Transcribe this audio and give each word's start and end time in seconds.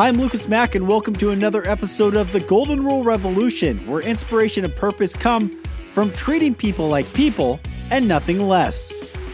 Hi, 0.00 0.08
I'm 0.08 0.16
Lucas 0.16 0.48
Mack, 0.48 0.74
and 0.74 0.88
welcome 0.88 1.14
to 1.16 1.28
another 1.28 1.62
episode 1.68 2.16
of 2.16 2.32
the 2.32 2.40
Golden 2.40 2.82
Rule 2.82 3.04
Revolution, 3.04 3.86
where 3.86 4.00
inspiration 4.00 4.64
and 4.64 4.74
purpose 4.74 5.14
come 5.14 5.62
from 5.92 6.10
treating 6.14 6.54
people 6.54 6.88
like 6.88 7.12
people 7.12 7.60
and 7.90 8.08
nothing 8.08 8.48
less. 8.48 8.90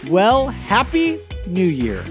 Well, 0.08 0.48
Happy 0.48 1.20
New 1.46 1.68
Year! 1.68 2.02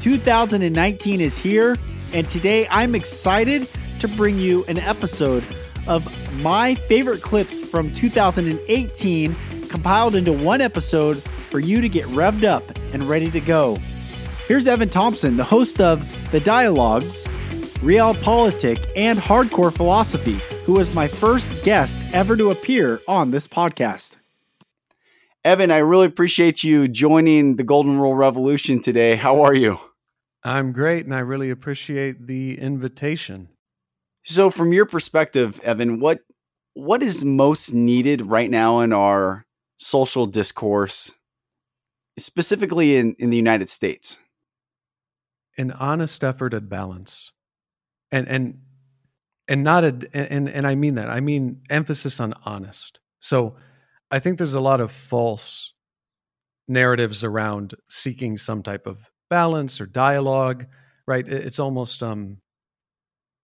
2019 0.00 1.20
is 1.20 1.38
here, 1.38 1.78
and 2.12 2.28
today 2.28 2.66
I'm 2.68 2.96
excited 2.96 3.68
to 4.00 4.08
bring 4.08 4.40
you 4.40 4.64
an 4.64 4.78
episode 4.78 5.44
of 5.86 6.04
my 6.42 6.74
favorite 6.74 7.22
clips 7.22 7.52
from 7.68 7.92
2018 7.92 9.36
compiled 9.68 10.16
into 10.16 10.32
one 10.32 10.60
episode 10.60 11.22
for 11.22 11.60
you 11.60 11.80
to 11.80 11.88
get 11.88 12.06
revved 12.06 12.42
up 12.42 12.76
and 12.92 13.04
ready 13.04 13.30
to 13.30 13.40
go. 13.40 13.78
Here's 14.48 14.66
Evan 14.66 14.88
Thompson, 14.88 15.36
the 15.36 15.44
host 15.44 15.80
of 15.80 16.04
The 16.32 16.40
Dialogues, 16.40 17.28
Realpolitik, 17.80 18.92
and 18.94 19.18
Hardcore 19.18 19.74
Philosophy, 19.74 20.38
who 20.64 20.74
was 20.74 20.94
my 20.94 21.08
first 21.08 21.64
guest 21.64 21.98
ever 22.12 22.36
to 22.36 22.50
appear 22.50 23.00
on 23.08 23.30
this 23.30 23.48
podcast. 23.48 24.16
Evan, 25.42 25.70
I 25.70 25.78
really 25.78 26.04
appreciate 26.06 26.62
you 26.62 26.86
joining 26.86 27.56
the 27.56 27.64
Golden 27.64 27.98
Rule 27.98 28.14
Revolution 28.14 28.80
today. 28.80 29.16
How 29.16 29.40
are 29.42 29.54
you? 29.54 29.78
I'm 30.44 30.72
great, 30.72 31.06
and 31.06 31.14
I 31.14 31.20
really 31.20 31.48
appreciate 31.48 32.26
the 32.26 32.58
invitation. 32.58 33.48
So, 34.24 34.50
from 34.50 34.74
your 34.74 34.84
perspective, 34.84 35.58
Evan, 35.60 36.00
what 36.00 36.20
what 36.74 37.02
is 37.02 37.24
most 37.24 37.72
needed 37.72 38.22
right 38.22 38.50
now 38.50 38.80
in 38.80 38.92
our 38.92 39.46
social 39.78 40.26
discourse, 40.26 41.14
specifically 42.18 42.96
in, 42.96 43.16
in 43.18 43.30
the 43.30 43.36
United 43.36 43.70
States? 43.70 44.18
An 45.56 45.70
honest 45.72 46.22
effort 46.22 46.52
at 46.52 46.68
balance, 46.68 47.32
and 48.12 48.28
and 48.28 48.58
and 49.48 49.64
not 49.64 49.84
a 49.84 49.96
and 50.12 50.48
and 50.48 50.66
I 50.66 50.74
mean 50.74 50.96
that 50.96 51.10
I 51.10 51.20
mean 51.20 51.62
emphasis 51.70 52.20
on 52.20 52.34
honest. 52.44 53.00
So, 53.18 53.56
I 54.10 54.18
think 54.18 54.38
there's 54.38 54.54
a 54.54 54.60
lot 54.60 54.80
of 54.80 54.90
false 54.90 55.74
narratives 56.68 57.24
around 57.24 57.74
seeking 57.88 58.36
some 58.36 58.62
type 58.62 58.86
of 58.86 59.10
balance 59.28 59.80
or 59.80 59.86
dialogue, 59.86 60.66
right? 61.06 61.26
It's 61.26 61.58
almost 61.58 62.02
um, 62.02 62.38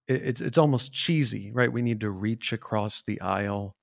it's 0.08 0.40
it's 0.40 0.58
almost 0.58 0.92
cheesy, 0.92 1.50
right? 1.52 1.72
We 1.72 1.82
need 1.82 2.00
to 2.00 2.10
reach 2.10 2.52
across 2.52 3.02
the 3.02 3.20
aisle. 3.20 3.74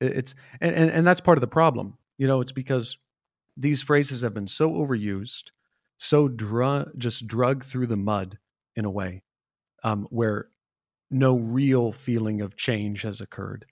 It's 0.00 0.34
and 0.60 0.74
and, 0.74 0.90
and 0.90 1.06
that's 1.06 1.20
part 1.20 1.38
of 1.38 1.40
the 1.40 1.48
problem. 1.48 1.98
You 2.18 2.26
know, 2.26 2.40
it's 2.40 2.52
because 2.52 2.98
these 3.56 3.82
phrases 3.82 4.22
have 4.22 4.34
been 4.34 4.46
so 4.46 4.70
overused, 4.70 5.50
so 5.96 6.28
dr- 6.28 6.96
just 6.96 7.26
drug 7.26 7.64
through 7.64 7.88
the 7.88 7.96
mud 7.96 8.38
in 8.76 8.84
a 8.84 8.90
way, 8.90 9.22
um, 9.82 10.06
where 10.10 10.48
no 11.10 11.36
real 11.36 11.92
feeling 11.92 12.40
of 12.40 12.56
change 12.56 13.02
has 13.02 13.20
occurred. 13.20 13.66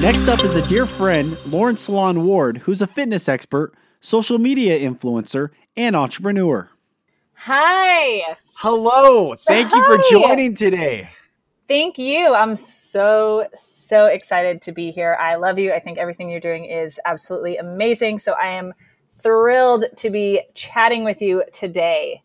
Next 0.00 0.28
up 0.28 0.42
is 0.42 0.56
a 0.56 0.66
dear 0.66 0.86
friend, 0.86 1.36
Lauren 1.44 1.76
Salon 1.76 2.24
Ward, 2.24 2.58
who's 2.58 2.80
a 2.80 2.86
fitness 2.86 3.28
expert, 3.28 3.74
social 4.00 4.38
media 4.38 4.78
influencer, 4.78 5.50
and 5.76 5.94
entrepreneur. 5.94 6.70
Hi. 7.34 8.36
Hello. 8.54 9.34
Thank 9.46 9.72
you 9.72 9.84
for 9.84 9.98
joining 10.10 10.54
today. 10.54 11.10
Thank 11.68 11.98
you. 11.98 12.34
I'm 12.34 12.56
so, 12.56 13.46
so 13.54 14.06
excited 14.06 14.62
to 14.62 14.72
be 14.72 14.90
here. 14.90 15.16
I 15.20 15.36
love 15.36 15.58
you. 15.58 15.72
I 15.72 15.78
think 15.78 15.98
everything 15.98 16.28
you're 16.28 16.40
doing 16.40 16.64
is 16.64 16.98
absolutely 17.04 17.58
amazing. 17.58 18.18
So 18.18 18.32
I 18.32 18.48
am 18.48 18.72
thrilled 19.14 19.84
to 19.98 20.10
be 20.10 20.40
chatting 20.54 21.04
with 21.04 21.22
you 21.22 21.44
today. 21.52 22.22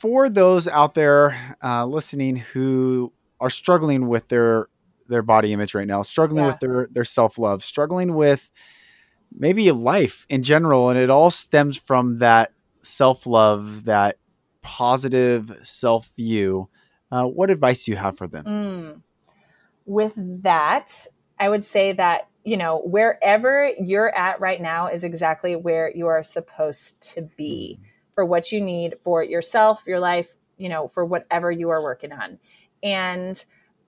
For 0.00 0.30
those 0.30 0.66
out 0.66 0.94
there 0.94 1.56
uh, 1.62 1.84
listening 1.84 2.36
who 2.36 3.12
are 3.38 3.50
struggling 3.50 4.08
with 4.08 4.28
their 4.28 4.68
their 5.08 5.20
body 5.20 5.52
image 5.52 5.74
right 5.74 5.86
now, 5.86 6.00
struggling 6.00 6.44
yeah. 6.44 6.50
with 6.52 6.60
their 6.60 6.88
their 6.90 7.04
self 7.04 7.38
love, 7.38 7.62
struggling 7.62 8.14
with 8.14 8.50
maybe 9.30 9.70
life 9.72 10.24
in 10.30 10.42
general, 10.42 10.88
and 10.88 10.98
it 10.98 11.10
all 11.10 11.30
stems 11.30 11.76
from 11.76 12.16
that 12.20 12.50
self 12.80 13.26
love, 13.26 13.84
that 13.84 14.16
positive 14.62 15.54
self 15.60 16.10
view. 16.16 16.70
Uh, 17.12 17.26
what 17.26 17.50
advice 17.50 17.84
do 17.84 17.90
you 17.90 17.98
have 17.98 18.16
for 18.16 18.26
them? 18.26 18.44
Mm. 18.46 19.02
With 19.84 20.14
that, 20.16 21.06
I 21.38 21.50
would 21.50 21.64
say 21.64 21.92
that 21.92 22.30
you 22.42 22.56
know 22.56 22.80
wherever 22.86 23.70
you're 23.78 24.16
at 24.16 24.40
right 24.40 24.62
now 24.62 24.86
is 24.86 25.04
exactly 25.04 25.56
where 25.56 25.92
you 25.94 26.06
are 26.06 26.22
supposed 26.22 27.02
to 27.12 27.20
be 27.36 27.78
for 28.14 28.24
what 28.24 28.52
you 28.52 28.60
need 28.60 28.94
for 29.02 29.22
yourself, 29.22 29.84
your 29.86 30.00
life, 30.00 30.36
you 30.56 30.68
know, 30.68 30.88
for 30.88 31.04
whatever 31.04 31.50
you 31.50 31.70
are 31.70 31.82
working 31.82 32.12
on. 32.12 32.38
And 32.82 33.42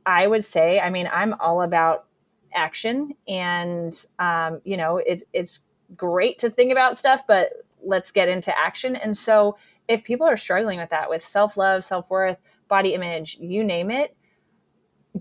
I 0.06 0.26
would 0.26 0.44
say, 0.44 0.80
I 0.80 0.90
mean, 0.90 1.08
I'm 1.12 1.34
all 1.40 1.62
about 1.62 2.06
action, 2.54 3.14
and 3.28 3.94
um, 4.18 4.60
you 4.64 4.76
know, 4.76 4.98
it's 4.98 5.22
it's 5.32 5.60
great 5.96 6.38
to 6.38 6.50
think 6.50 6.72
about 6.72 6.96
stuff, 6.96 7.22
but 7.26 7.52
let's 7.84 8.10
get 8.10 8.28
into 8.28 8.56
action. 8.56 8.96
And 8.96 9.16
so, 9.16 9.56
if 9.88 10.04
people 10.04 10.26
are 10.26 10.36
struggling 10.36 10.78
with 10.78 10.90
that, 10.90 11.10
with 11.10 11.24
self 11.24 11.56
love, 11.56 11.84
self 11.84 12.10
worth, 12.10 12.38
body 12.68 12.94
image, 12.94 13.38
you 13.40 13.64
name 13.64 13.90
it, 13.90 14.16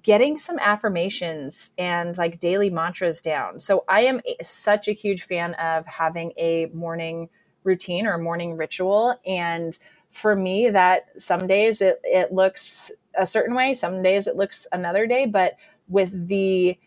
getting 0.01 0.37
some 0.37 0.59
affirmations 0.59 1.71
and 1.77 2.17
like 2.17 2.39
daily 2.39 2.69
mantras 2.69 3.21
down. 3.21 3.59
So, 3.59 3.83
I 3.87 4.01
am 4.01 4.21
a, 4.25 4.43
such 4.43 4.87
a 4.87 4.93
huge 4.93 5.23
fan 5.23 5.53
of 5.55 5.85
having 5.85 6.33
a 6.37 6.67
morning 6.67 7.29
routine 7.63 8.05
or 8.05 8.17
morning 8.17 8.57
ritual. 8.57 9.19
And 9.25 9.77
for 10.09 10.35
me, 10.35 10.69
that 10.69 11.05
some 11.17 11.47
days 11.47 11.81
it, 11.81 11.99
it 12.03 12.33
looks 12.33 12.91
a 13.15 13.25
certain 13.25 13.55
way, 13.55 13.73
some 13.73 14.01
days 14.01 14.27
it 14.27 14.35
looks 14.35 14.67
another 14.71 15.07
day, 15.07 15.25
but 15.25 15.53
with 15.87 16.27
the 16.27 16.77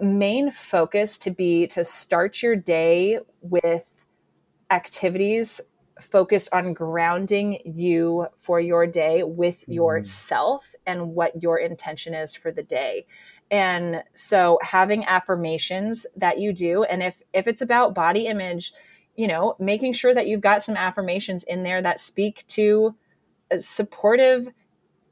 main 0.00 0.50
focus 0.50 1.18
to 1.18 1.30
be 1.30 1.66
to 1.66 1.84
start 1.84 2.42
your 2.42 2.56
day 2.56 3.18
with 3.42 3.84
activities 4.70 5.60
focused 6.00 6.48
on 6.52 6.72
grounding 6.72 7.58
you 7.64 8.26
for 8.38 8.58
your 8.58 8.86
day 8.86 9.22
with 9.22 9.60
mm-hmm. 9.62 9.72
yourself 9.72 10.74
and 10.86 11.14
what 11.14 11.42
your 11.42 11.58
intention 11.58 12.14
is 12.14 12.34
for 12.34 12.50
the 12.50 12.62
day 12.62 13.06
and 13.50 14.02
so 14.14 14.58
having 14.62 15.04
affirmations 15.04 16.06
that 16.16 16.38
you 16.38 16.52
do 16.52 16.84
and 16.84 17.02
if 17.02 17.20
if 17.32 17.46
it's 17.46 17.62
about 17.62 17.94
body 17.94 18.26
image 18.26 18.72
you 19.16 19.26
know 19.26 19.56
making 19.58 19.92
sure 19.92 20.14
that 20.14 20.26
you've 20.26 20.40
got 20.40 20.62
some 20.62 20.76
affirmations 20.76 21.44
in 21.44 21.62
there 21.62 21.82
that 21.82 22.00
speak 22.00 22.44
to 22.46 22.94
supportive 23.58 24.48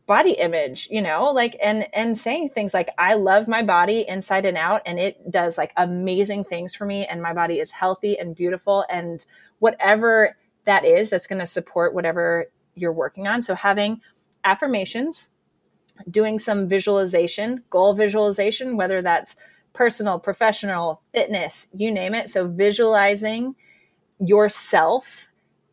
body 0.06 0.32
image 0.32 0.88
you 0.90 1.02
know 1.02 1.24
like 1.26 1.56
and 1.62 1.86
and 1.92 2.16
saying 2.16 2.48
things 2.48 2.72
like 2.72 2.88
i 2.96 3.12
love 3.12 3.46
my 3.46 3.62
body 3.62 4.06
inside 4.08 4.46
and 4.46 4.56
out 4.56 4.80
and 4.86 4.98
it 4.98 5.30
does 5.30 5.58
like 5.58 5.72
amazing 5.76 6.42
things 6.44 6.74
for 6.74 6.86
me 6.86 7.04
and 7.04 7.20
my 7.20 7.34
body 7.34 7.58
is 7.60 7.72
healthy 7.72 8.18
and 8.18 8.34
beautiful 8.34 8.86
and 8.88 9.26
whatever 9.58 10.34
that 10.68 10.84
is 10.84 11.08
that's 11.08 11.26
going 11.26 11.38
to 11.38 11.46
support 11.46 11.94
whatever 11.94 12.46
you're 12.74 12.92
working 12.92 13.26
on. 13.26 13.40
So 13.40 13.54
having 13.54 14.02
affirmations 14.44 15.30
doing 16.10 16.38
some 16.38 16.68
visualization 16.68 17.64
goal 17.70 17.92
visualization 17.92 18.76
whether 18.76 19.02
that's 19.02 19.34
personal 19.72 20.18
professional 20.18 21.02
fitness 21.12 21.66
you 21.74 21.90
name 21.90 22.14
it. 22.14 22.30
So 22.30 22.46
visualizing 22.46 23.56
yourself 24.20 25.28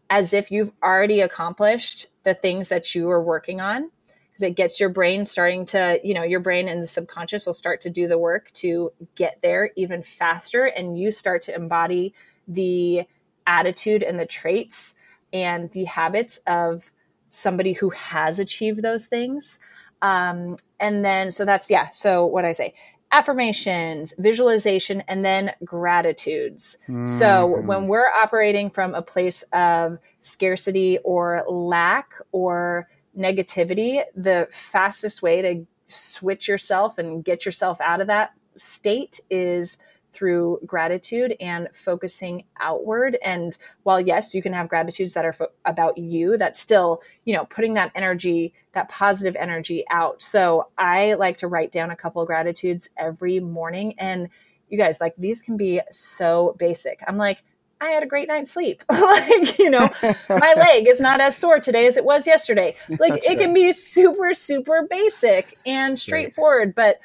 as 0.10 0.34
if 0.34 0.52
you've 0.52 0.72
already 0.84 1.22
accomplished 1.22 2.08
the 2.24 2.34
things 2.34 2.70
that 2.70 2.94
you 2.94 3.10
are 3.10 3.24
working 3.24 3.60
on 3.60 3.90
because 4.36 4.44
it 4.50 4.56
gets 4.56 4.80
your 4.80 4.90
brain 4.90 5.24
starting 5.26 5.66
to, 5.66 6.00
you 6.04 6.14
know, 6.14 6.24
your 6.24 6.42
brain 6.42 6.68
and 6.68 6.84
the 6.84 6.88
subconscious 6.88 7.46
will 7.46 7.54
start 7.54 7.80
to 7.82 7.90
do 7.90 8.08
the 8.08 8.18
work 8.18 8.52
to 8.52 8.92
get 9.16 9.40
there 9.42 9.72
even 9.76 10.04
faster. 10.04 10.66
And 10.66 10.98
you 10.98 11.12
start 11.12 11.42
to 11.44 11.56
embody 11.56 12.14
the 12.48 13.04
attitude 13.48 14.04
and 14.04 14.20
the 14.20 14.26
traits 14.26 14.96
and 15.32 15.72
the 15.72 15.86
habits 15.86 16.40
of 16.48 16.92
somebody 17.30 17.74
who 17.74 17.90
has 17.92 18.38
achieved 18.38 18.82
those 18.82 19.06
things. 19.06 19.58
Um, 20.02 20.58
and 20.80 21.04
then, 21.04 21.32
so 21.32 21.46
that's, 21.46 21.70
yeah. 21.70 21.90
So 21.92 22.26
what 22.26 22.46
I 22.46 22.52
say, 22.52 22.76
affirmations, 23.16 24.14
visualization, 24.18 25.02
and 25.08 25.24
then 25.24 25.54
gratitudes. 25.64 26.78
Mm-hmm. 26.90 27.06
So 27.06 27.46
when 27.62 27.88
we're 27.88 28.10
operating 28.10 28.70
from 28.70 28.94
a 28.94 29.02
place 29.02 29.42
of 29.54 30.00
scarcity 30.20 30.98
or 31.06 31.46
lack 31.48 32.12
or 32.34 32.90
negativity, 33.18 34.04
the 34.18 34.50
fastest 34.52 35.22
way 35.22 35.42
to 35.42 35.66
switch 35.86 36.50
yourself 36.50 36.98
and 36.98 37.24
get 37.24 37.46
yourself 37.46 37.80
out 37.80 38.02
of 38.02 38.08
that 38.08 38.34
state 38.58 39.22
is 39.30 39.78
through 40.16 40.60
gratitude 40.66 41.36
and 41.42 41.68
focusing 41.74 42.44
outward 42.60 43.18
and 43.24 43.58
while 43.84 44.00
yes 44.00 44.34
you 44.34 44.42
can 44.42 44.54
have 44.54 44.70
gratitudes 44.70 45.14
that 45.14 45.26
are 45.26 45.34
fo- 45.34 45.52
about 45.66 45.98
you 45.98 46.38
that's 46.38 46.60
still 46.60 47.02
you 47.26 47.36
know 47.36 47.46
putting 47.46 47.74
that 47.74 47.92
energy 47.96 48.54
that 48.74 48.88
positive 48.88 49.36
energy 49.36 49.84
out 49.92 50.22
so 50.22 50.68
i 50.78 51.14
like 51.16 51.38
to 51.38 51.48
write 51.48 51.72
down 51.72 51.92
a 51.92 51.96
couple 51.96 52.22
of 52.22 52.28
gratitudes 52.28 52.90
every 52.98 53.40
morning 53.40 53.94
and 54.00 54.30
you 54.70 54.78
guys 54.78 55.02
like 55.02 55.14
these 55.18 55.42
can 55.42 55.58
be 55.58 55.82
so 55.92 56.56
basic 56.58 57.02
i'm 57.08 57.18
like 57.18 57.44
I 57.82 57.90
had 57.90 58.04
a 58.04 58.08
great 58.08 58.30
night's 58.30 58.52
sleep. 58.52 58.84
like, 58.90 59.60
you 59.60 59.70
know, 59.70 59.90
my 60.30 60.54
leg 60.58 60.88
is 60.88 61.02
not 61.02 61.20
as 61.20 61.38
sore 61.38 61.60
today 61.60 61.88
as 61.88 61.98
it 61.98 62.06
was 62.06 62.26
yesterday. 62.26 62.76
Like 62.88 63.14
That's 63.14 63.26
it 63.26 63.30
right. 63.30 63.40
can 63.40 63.54
be 63.54 63.74
super, 63.74 64.34
super 64.34 64.88
basic 64.90 65.58
and 65.66 66.00
straightforward, 66.00 66.74
but 66.74 67.00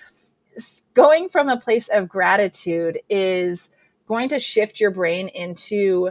going 1.00 1.30
from 1.30 1.48
a 1.48 1.58
place 1.58 1.88
of 1.88 2.06
gratitude 2.06 3.00
is 3.08 3.70
going 4.06 4.28
to 4.28 4.38
shift 4.38 4.80
your 4.80 4.90
brain 4.90 5.28
into 5.28 6.10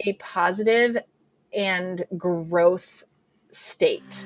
a 0.00 0.14
positive 0.14 0.96
and 1.52 2.06
growth 2.16 3.04
state. 3.50 4.24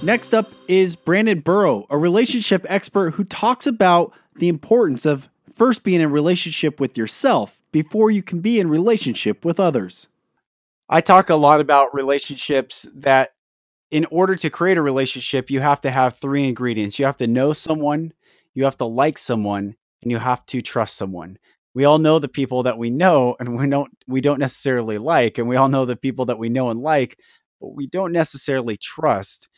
Next 0.00 0.32
up 0.32 0.54
is 0.66 0.96
Brandon 0.96 1.40
Burrow, 1.40 1.84
a 1.90 1.98
relationship 1.98 2.64
expert 2.70 3.10
who 3.10 3.24
talks 3.24 3.66
about 3.66 4.14
the 4.34 4.48
importance 4.48 5.04
of 5.04 5.28
first 5.54 5.84
being 5.84 6.00
in 6.00 6.10
relationship 6.10 6.80
with 6.80 6.96
yourself 6.96 7.60
before 7.70 8.10
you 8.10 8.22
can 8.22 8.40
be 8.40 8.58
in 8.58 8.70
relationship 8.70 9.44
with 9.44 9.60
others. 9.60 10.08
I 10.88 11.02
talk 11.02 11.28
a 11.28 11.34
lot 11.34 11.60
about 11.60 11.94
relationships 11.94 12.86
that 12.94 13.34
in 13.90 14.06
order 14.10 14.36
to 14.36 14.50
create 14.50 14.78
a 14.78 14.82
relationship, 14.82 15.50
you 15.50 15.60
have 15.60 15.80
to 15.82 15.90
have 15.90 16.16
three 16.16 16.46
ingredients. 16.46 16.98
You 16.98 17.06
have 17.06 17.16
to 17.16 17.26
know 17.26 17.52
someone, 17.52 18.12
you 18.54 18.64
have 18.64 18.76
to 18.78 18.84
like 18.84 19.18
someone, 19.18 19.74
and 20.02 20.10
you 20.10 20.18
have 20.18 20.46
to 20.46 20.62
trust 20.62 20.96
someone. 20.96 21.38
We 21.74 21.84
all 21.84 21.98
know 21.98 22.18
the 22.18 22.28
people 22.28 22.64
that 22.64 22.78
we 22.78 22.90
know 22.90 23.36
and 23.38 23.56
we 23.56 23.68
don't 23.68 23.90
we 24.08 24.20
don't 24.20 24.40
necessarily 24.40 24.98
like, 24.98 25.38
and 25.38 25.48
we 25.48 25.56
all 25.56 25.68
know 25.68 25.84
the 25.84 25.96
people 25.96 26.26
that 26.26 26.38
we 26.38 26.48
know 26.48 26.70
and 26.70 26.80
like, 26.80 27.18
but 27.60 27.74
we 27.74 27.86
don't 27.86 28.12
necessarily 28.12 28.76
trust. 28.76 29.48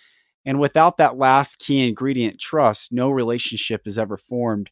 And 0.45 0.59
without 0.59 0.97
that 0.97 1.17
last 1.17 1.59
key 1.59 1.87
ingredient, 1.87 2.41
trust, 2.41 2.93
no 2.93 3.11
relationship 3.11 3.83
is 3.87 3.99
ever 3.99 4.19
formed. 4.19 4.71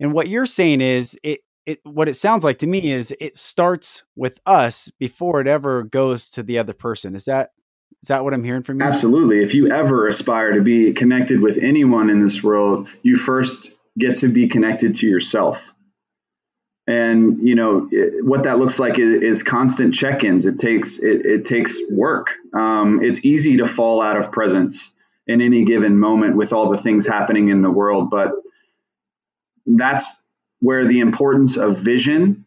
And 0.00 0.12
what 0.12 0.28
you're 0.28 0.46
saying 0.46 0.80
is 0.80 1.18
it 1.22 1.40
it 1.66 1.80
what 1.84 2.08
it 2.08 2.16
sounds 2.16 2.44
like 2.44 2.58
to 2.58 2.66
me 2.66 2.92
is 2.92 3.14
it 3.20 3.38
starts 3.38 4.02
with 4.16 4.40
us 4.44 4.90
before 4.98 5.40
it 5.40 5.46
ever 5.46 5.82
goes 5.84 6.30
to 6.30 6.42
the 6.42 6.58
other 6.58 6.74
person. 6.74 7.14
Is 7.14 7.24
that 7.24 7.50
is 8.04 8.08
that 8.08 8.22
what 8.22 8.34
I'm 8.34 8.44
hearing 8.44 8.62
from 8.62 8.80
you? 8.80 8.86
Absolutely. 8.86 9.42
If 9.42 9.54
you 9.54 9.70
ever 9.70 10.06
aspire 10.06 10.52
to 10.52 10.60
be 10.60 10.92
connected 10.92 11.40
with 11.40 11.56
anyone 11.56 12.10
in 12.10 12.22
this 12.22 12.42
world, 12.42 12.86
you 13.02 13.16
first 13.16 13.70
get 13.96 14.16
to 14.16 14.28
be 14.28 14.46
connected 14.46 14.96
to 14.96 15.06
yourself. 15.06 15.72
And 16.86 17.48
you 17.48 17.54
know 17.54 17.88
it, 17.90 18.22
what 18.22 18.42
that 18.42 18.58
looks 18.58 18.78
like 18.78 18.98
is, 18.98 19.22
is 19.22 19.42
constant 19.42 19.94
check-ins. 19.94 20.44
It 20.44 20.58
takes 20.58 20.98
it, 20.98 21.24
it 21.24 21.44
takes 21.46 21.80
work. 21.90 22.28
Um, 22.52 23.02
it's 23.02 23.24
easy 23.24 23.56
to 23.56 23.66
fall 23.66 24.02
out 24.02 24.18
of 24.18 24.30
presence 24.30 24.92
in 25.26 25.40
any 25.40 25.64
given 25.64 25.98
moment 25.98 26.36
with 26.36 26.52
all 26.52 26.68
the 26.68 26.76
things 26.76 27.06
happening 27.06 27.48
in 27.48 27.62
the 27.62 27.70
world, 27.70 28.10
but 28.10 28.32
that's 29.64 30.26
where 30.60 30.84
the 30.84 31.00
importance 31.00 31.56
of 31.56 31.78
vision 31.78 32.44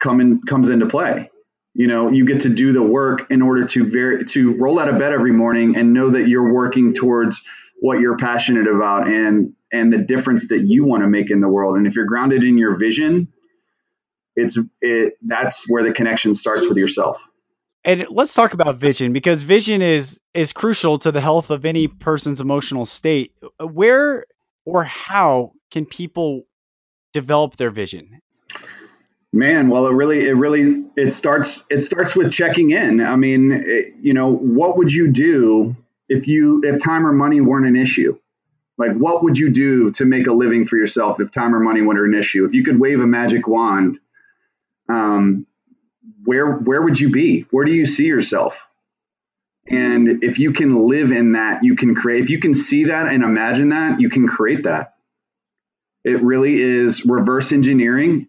come 0.00 0.20
in, 0.20 0.42
comes 0.42 0.70
into 0.70 0.86
play. 0.86 1.30
You 1.78 1.86
know, 1.86 2.10
you 2.10 2.24
get 2.24 2.40
to 2.40 2.48
do 2.48 2.72
the 2.72 2.82
work 2.82 3.30
in 3.30 3.40
order 3.40 3.64
to 3.64 3.88
very 3.88 4.24
to 4.24 4.56
roll 4.56 4.80
out 4.80 4.88
of 4.88 4.98
bed 4.98 5.12
every 5.12 5.30
morning 5.30 5.76
and 5.76 5.92
know 5.92 6.10
that 6.10 6.26
you're 6.26 6.52
working 6.52 6.92
towards 6.92 7.40
what 7.78 8.00
you're 8.00 8.16
passionate 8.16 8.66
about 8.66 9.06
and 9.06 9.54
and 9.72 9.92
the 9.92 9.98
difference 9.98 10.48
that 10.48 10.64
you 10.66 10.84
want 10.84 11.04
to 11.04 11.06
make 11.06 11.30
in 11.30 11.38
the 11.38 11.46
world. 11.46 11.76
And 11.76 11.86
if 11.86 11.94
you're 11.94 12.04
grounded 12.04 12.42
in 12.42 12.58
your 12.58 12.76
vision, 12.76 13.28
it's 14.34 14.58
it 14.80 15.14
that's 15.22 15.70
where 15.70 15.84
the 15.84 15.92
connection 15.92 16.34
starts 16.34 16.66
with 16.66 16.76
yourself. 16.76 17.22
And 17.84 18.04
let's 18.10 18.34
talk 18.34 18.54
about 18.54 18.74
vision 18.74 19.12
because 19.12 19.44
vision 19.44 19.80
is 19.80 20.18
is 20.34 20.52
crucial 20.52 20.98
to 20.98 21.12
the 21.12 21.20
health 21.20 21.48
of 21.48 21.64
any 21.64 21.86
person's 21.86 22.40
emotional 22.40 22.86
state. 22.86 23.34
Where 23.60 24.24
or 24.64 24.82
how 24.82 25.52
can 25.70 25.86
people 25.86 26.42
develop 27.12 27.54
their 27.54 27.70
vision? 27.70 28.20
Man, 29.32 29.68
well, 29.68 29.86
it 29.86 29.92
really, 29.92 30.26
it 30.26 30.32
really, 30.32 30.84
it 30.96 31.12
starts, 31.12 31.66
it 31.70 31.82
starts 31.82 32.16
with 32.16 32.32
checking 32.32 32.70
in. 32.70 33.00
I 33.00 33.16
mean, 33.16 33.52
it, 33.52 33.94
you 34.00 34.14
know, 34.14 34.32
what 34.32 34.78
would 34.78 34.92
you 34.92 35.08
do 35.10 35.76
if 36.08 36.26
you, 36.26 36.62
if 36.64 36.80
time 36.80 37.06
or 37.06 37.12
money 37.12 37.40
weren't 37.40 37.66
an 37.66 37.76
issue? 37.76 38.18
Like, 38.78 38.92
what 38.92 39.24
would 39.24 39.36
you 39.36 39.50
do 39.50 39.90
to 39.92 40.04
make 40.06 40.28
a 40.28 40.32
living 40.32 40.64
for 40.64 40.76
yourself 40.76 41.20
if 41.20 41.30
time 41.30 41.54
or 41.54 41.60
money 41.60 41.82
weren't 41.82 42.14
an 42.14 42.18
issue? 42.18 42.46
If 42.46 42.54
you 42.54 42.64
could 42.64 42.80
wave 42.80 43.00
a 43.00 43.06
magic 43.06 43.46
wand, 43.46 43.98
um, 44.88 45.46
where, 46.24 46.50
where 46.50 46.80
would 46.80 46.98
you 46.98 47.10
be? 47.10 47.42
Where 47.50 47.66
do 47.66 47.72
you 47.72 47.84
see 47.84 48.06
yourself? 48.06 48.66
And 49.68 50.24
if 50.24 50.38
you 50.38 50.52
can 50.52 50.88
live 50.88 51.12
in 51.12 51.32
that, 51.32 51.64
you 51.64 51.76
can 51.76 51.94
create, 51.94 52.22
if 52.22 52.30
you 52.30 52.38
can 52.38 52.54
see 52.54 52.84
that 52.84 53.08
and 53.08 53.22
imagine 53.22 53.68
that, 53.70 54.00
you 54.00 54.08
can 54.08 54.26
create 54.26 54.62
that. 54.62 54.94
It 56.04 56.22
really 56.22 56.62
is 56.62 57.04
reverse 57.04 57.52
engineering 57.52 58.28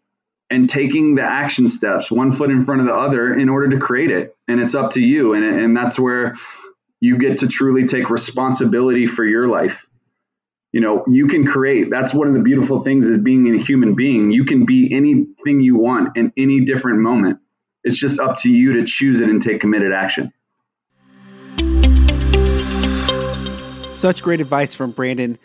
and 0.49 0.69
taking 0.69 1.15
the 1.15 1.21
action 1.21 1.67
steps 1.67 2.09
one 2.09 2.31
foot 2.31 2.49
in 2.49 2.65
front 2.65 2.81
of 2.81 2.87
the 2.87 2.93
other 2.93 3.33
in 3.33 3.49
order 3.49 3.69
to 3.69 3.77
create 3.77 4.11
it. 4.11 4.35
And 4.47 4.59
it's 4.59 4.75
up 4.75 4.91
to 4.93 5.01
you. 5.01 5.33
And, 5.33 5.45
and 5.45 5.77
that's 5.77 5.99
where 5.99 6.35
you 6.99 7.17
get 7.17 7.39
to 7.39 7.47
truly 7.47 7.85
take 7.85 8.09
responsibility 8.09 9.05
for 9.05 9.23
your 9.23 9.47
life. 9.47 9.87
You 10.71 10.81
know, 10.81 11.03
you 11.07 11.27
can 11.27 11.47
create. 11.47 11.89
That's 11.89 12.13
one 12.13 12.27
of 12.27 12.33
the 12.33 12.41
beautiful 12.41 12.83
things 12.83 13.09
is 13.09 13.19
being 13.19 13.53
a 13.55 13.63
human 13.63 13.95
being. 13.95 14.31
You 14.31 14.45
can 14.45 14.65
be 14.65 14.93
anything 14.93 15.61
you 15.61 15.77
want 15.77 16.15
in 16.17 16.31
any 16.37 16.65
different 16.65 16.99
moment. 16.99 17.39
It's 17.83 17.97
just 17.97 18.19
up 18.19 18.35
to 18.37 18.49
you 18.49 18.73
to 18.73 18.85
choose 18.85 19.21
it 19.21 19.29
and 19.29 19.41
take 19.41 19.61
committed 19.61 19.93
action. 19.93 20.33
Such 23.93 24.21
great 24.21 24.41
advice 24.41 24.75
from 24.75 24.91
Brandon. 24.91 25.39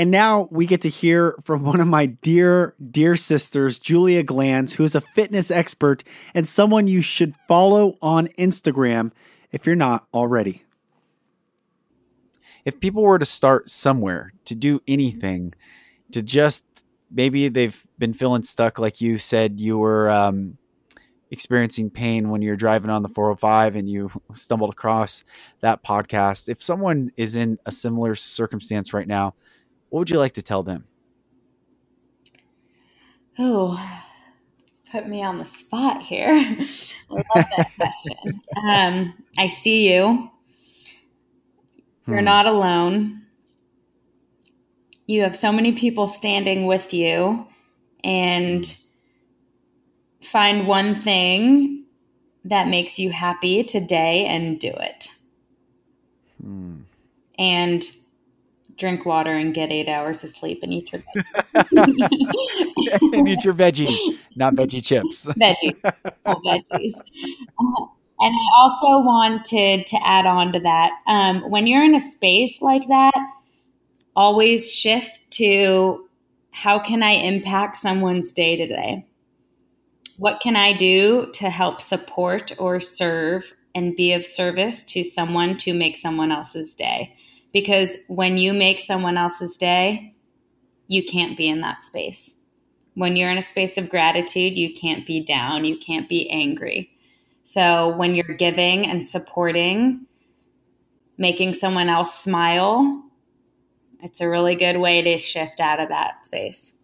And 0.00 0.10
now 0.10 0.48
we 0.50 0.64
get 0.64 0.80
to 0.80 0.88
hear 0.88 1.34
from 1.44 1.62
one 1.62 1.78
of 1.78 1.86
my 1.86 2.06
dear, 2.06 2.74
dear 2.90 3.16
sisters, 3.16 3.78
Julia 3.78 4.22
Glanz, 4.22 4.72
who 4.72 4.84
is 4.84 4.94
a 4.94 5.02
fitness 5.02 5.50
expert 5.50 6.02
and 6.34 6.48
someone 6.48 6.86
you 6.86 7.02
should 7.02 7.34
follow 7.46 7.98
on 8.00 8.28
Instagram 8.38 9.12
if 9.52 9.66
you're 9.66 9.76
not 9.76 10.06
already. 10.14 10.62
If 12.64 12.80
people 12.80 13.02
were 13.02 13.18
to 13.18 13.26
start 13.26 13.68
somewhere, 13.68 14.32
to 14.46 14.54
do 14.54 14.80
anything, 14.88 15.52
to 16.12 16.22
just 16.22 16.64
maybe 17.10 17.50
they've 17.50 17.86
been 17.98 18.14
feeling 18.14 18.42
stuck, 18.42 18.78
like 18.78 19.02
you 19.02 19.18
said, 19.18 19.60
you 19.60 19.76
were 19.76 20.08
um, 20.08 20.56
experiencing 21.30 21.90
pain 21.90 22.30
when 22.30 22.40
you're 22.40 22.56
driving 22.56 22.88
on 22.88 23.02
the 23.02 23.10
405 23.10 23.76
and 23.76 23.86
you 23.86 24.10
stumbled 24.32 24.72
across 24.72 25.24
that 25.60 25.84
podcast. 25.84 26.48
If 26.48 26.62
someone 26.62 27.12
is 27.18 27.36
in 27.36 27.58
a 27.66 27.70
similar 27.70 28.14
circumstance 28.14 28.94
right 28.94 29.06
now, 29.06 29.34
what 29.90 30.00
would 30.00 30.10
you 30.10 30.18
like 30.18 30.34
to 30.34 30.42
tell 30.42 30.62
them? 30.62 30.86
Oh, 33.38 33.78
put 34.90 35.08
me 35.08 35.22
on 35.22 35.36
the 35.36 35.44
spot 35.44 36.02
here. 36.02 36.30
I 36.30 36.66
love 37.08 37.24
that 37.34 37.70
question. 37.76 38.42
Um, 38.64 39.14
I 39.38 39.46
see 39.46 39.92
you. 39.92 40.30
You're 42.06 42.18
hmm. 42.18 42.24
not 42.24 42.46
alone. 42.46 43.22
You 45.06 45.22
have 45.22 45.36
so 45.36 45.52
many 45.52 45.72
people 45.72 46.06
standing 46.06 46.66
with 46.66 46.94
you, 46.94 47.46
and 48.04 48.76
find 50.22 50.66
one 50.66 50.94
thing 50.94 51.84
that 52.44 52.68
makes 52.68 52.98
you 52.98 53.10
happy 53.10 53.64
today 53.64 54.26
and 54.26 54.58
do 54.58 54.68
it. 54.68 55.08
Hmm. 56.42 56.76
And 57.38 57.82
drink 58.80 59.04
water 59.04 59.32
and 59.32 59.54
get 59.54 59.70
eight 59.70 59.88
hours 59.88 60.24
of 60.24 60.30
sleep 60.30 60.60
and 60.62 60.72
eat 60.72 60.92
your 60.92 61.02
veggies. 61.54 63.12
and 63.14 63.28
eat 63.28 63.44
your 63.44 63.54
veggies, 63.54 64.18
not 64.34 64.54
veggie 64.54 64.84
chips. 64.84 65.26
Veggies, 65.26 65.76
oh, 66.26 66.40
veggies. 66.44 66.94
and 68.18 68.34
I 68.34 68.46
also 68.58 69.06
wanted 69.06 69.86
to 69.86 69.96
add 70.04 70.26
on 70.26 70.52
to 70.52 70.60
that. 70.60 70.92
Um, 71.06 71.48
when 71.50 71.66
you're 71.66 71.84
in 71.84 71.94
a 71.94 72.00
space 72.00 72.60
like 72.62 72.88
that, 72.88 73.14
always 74.16 74.72
shift 74.72 75.20
to 75.32 76.08
how 76.50 76.78
can 76.78 77.02
I 77.02 77.12
impact 77.12 77.76
someone's 77.76 78.32
day 78.32 78.56
today? 78.56 79.06
What 80.16 80.40
can 80.40 80.56
I 80.56 80.72
do 80.72 81.30
to 81.34 81.48
help 81.48 81.80
support 81.80 82.52
or 82.58 82.80
serve 82.80 83.54
and 83.74 83.94
be 83.94 84.12
of 84.12 84.26
service 84.26 84.82
to 84.84 85.04
someone 85.04 85.56
to 85.58 85.72
make 85.72 85.96
someone 85.96 86.32
else's 86.32 86.74
day? 86.74 87.14
Because 87.52 87.96
when 88.08 88.38
you 88.38 88.52
make 88.52 88.80
someone 88.80 89.16
else's 89.16 89.56
day, 89.56 90.14
you 90.86 91.04
can't 91.04 91.36
be 91.36 91.48
in 91.48 91.60
that 91.60 91.84
space. 91.84 92.36
When 92.94 93.16
you're 93.16 93.30
in 93.30 93.38
a 93.38 93.42
space 93.42 93.78
of 93.78 93.88
gratitude, 93.88 94.58
you 94.58 94.74
can't 94.74 95.06
be 95.06 95.20
down, 95.20 95.64
you 95.64 95.78
can't 95.78 96.08
be 96.08 96.28
angry. 96.30 96.92
So 97.42 97.96
when 97.96 98.14
you're 98.14 98.36
giving 98.36 98.86
and 98.86 99.06
supporting, 99.06 100.06
making 101.16 101.54
someone 101.54 101.88
else 101.88 102.18
smile, 102.18 103.04
it's 104.02 104.20
a 104.20 104.28
really 104.28 104.54
good 104.54 104.78
way 104.78 105.02
to 105.02 105.18
shift 105.18 105.60
out 105.60 105.80
of 105.80 105.88
that 105.88 106.26
space. 106.26 106.74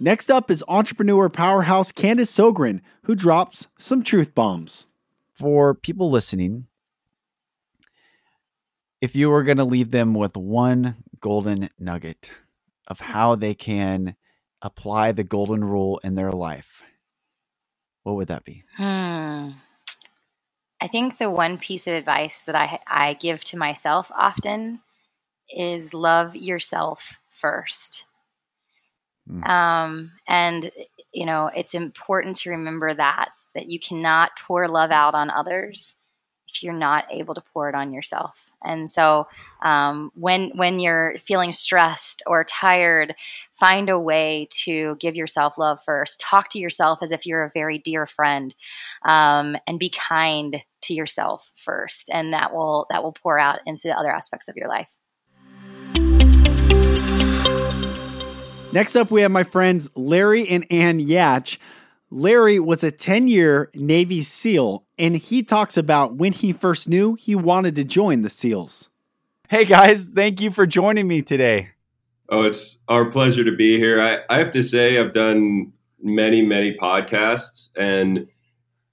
Next 0.00 0.30
up 0.30 0.50
is 0.50 0.64
entrepreneur 0.66 1.28
powerhouse 1.28 1.92
Candace 1.92 2.36
Sogren, 2.36 2.80
who 3.04 3.14
drops 3.14 3.68
some 3.78 4.02
truth 4.02 4.34
bombs 4.34 4.88
for 5.42 5.74
people 5.74 6.08
listening, 6.08 6.68
if 9.00 9.16
you 9.16 9.28
were 9.28 9.42
going 9.42 9.56
to 9.56 9.64
leave 9.64 9.90
them 9.90 10.14
with 10.14 10.36
one 10.36 10.94
golden 11.18 11.68
nugget 11.80 12.30
of 12.86 13.00
how 13.00 13.34
they 13.34 13.52
can 13.52 14.14
apply 14.62 15.10
the 15.10 15.24
golden 15.24 15.64
rule 15.64 16.00
in 16.04 16.14
their 16.14 16.30
life, 16.30 16.84
what 18.04 18.14
would 18.14 18.28
that 18.28 18.44
be? 18.44 18.62
Hmm. 18.76 19.48
I 20.80 20.86
think 20.86 21.18
the 21.18 21.28
one 21.28 21.58
piece 21.58 21.88
of 21.88 21.94
advice 21.94 22.44
that 22.44 22.54
I 22.54 22.78
I 22.86 23.14
give 23.14 23.42
to 23.46 23.58
myself 23.58 24.12
often 24.16 24.82
is 25.52 25.92
love 25.92 26.36
yourself 26.36 27.18
first. 27.28 28.06
Mm. 29.30 29.48
Um, 29.48 30.12
and 30.26 30.70
you 31.12 31.26
know, 31.26 31.50
it's 31.54 31.74
important 31.74 32.36
to 32.36 32.50
remember 32.50 32.94
that 32.94 33.34
that 33.54 33.68
you 33.68 33.78
cannot 33.78 34.32
pour 34.38 34.68
love 34.68 34.90
out 34.90 35.14
on 35.14 35.30
others 35.30 35.94
if 36.48 36.62
you're 36.62 36.72
not 36.72 37.04
able 37.10 37.34
to 37.34 37.42
pour 37.52 37.68
it 37.68 37.74
on 37.74 37.92
yourself. 37.92 38.52
And 38.62 38.90
so, 38.90 39.28
um, 39.62 40.10
when 40.14 40.50
when 40.56 40.80
you're 40.80 41.14
feeling 41.18 41.52
stressed 41.52 42.22
or 42.26 42.44
tired, 42.44 43.14
find 43.52 43.88
a 43.88 43.98
way 43.98 44.48
to 44.64 44.96
give 44.96 45.16
yourself 45.16 45.58
love 45.58 45.82
first. 45.82 46.20
Talk 46.20 46.48
to 46.50 46.58
yourself 46.58 46.98
as 47.02 47.12
if 47.12 47.26
you're 47.26 47.44
a 47.44 47.50
very 47.54 47.78
dear 47.78 48.06
friend, 48.06 48.54
um, 49.04 49.56
and 49.66 49.78
be 49.78 49.90
kind 49.90 50.62
to 50.82 50.94
yourself 50.94 51.52
first, 51.54 52.10
and 52.12 52.32
that 52.32 52.52
will 52.52 52.86
that 52.90 53.02
will 53.02 53.12
pour 53.12 53.38
out 53.38 53.60
into 53.66 53.82
the 53.88 53.98
other 53.98 54.10
aspects 54.10 54.48
of 54.48 54.56
your 54.56 54.68
life. 54.68 54.98
Next 58.72 58.96
up, 58.96 59.10
we 59.10 59.20
have 59.20 59.30
my 59.30 59.44
friends 59.44 59.86
Larry 59.94 60.48
and 60.48 60.64
Ann 60.70 60.98
Yatch. 60.98 61.58
Larry 62.10 62.58
was 62.58 62.82
a 62.82 62.90
10 62.90 63.28
year 63.28 63.70
Navy 63.74 64.22
SEAL, 64.22 64.86
and 64.98 65.14
he 65.14 65.42
talks 65.42 65.76
about 65.76 66.16
when 66.16 66.32
he 66.32 66.52
first 66.52 66.88
knew 66.88 67.14
he 67.14 67.34
wanted 67.34 67.76
to 67.76 67.84
join 67.84 68.22
the 68.22 68.30
SEALs. 68.30 68.88
Hey 69.50 69.66
guys, 69.66 70.06
thank 70.06 70.40
you 70.40 70.50
for 70.50 70.66
joining 70.66 71.06
me 71.06 71.20
today. 71.20 71.68
Oh, 72.30 72.44
it's 72.44 72.78
our 72.88 73.04
pleasure 73.04 73.44
to 73.44 73.54
be 73.54 73.76
here. 73.76 74.00
I, 74.00 74.20
I 74.30 74.38
have 74.38 74.50
to 74.52 74.62
say, 74.62 74.98
I've 74.98 75.12
done 75.12 75.74
many, 76.02 76.40
many 76.40 76.74
podcasts, 76.74 77.68
and 77.76 78.26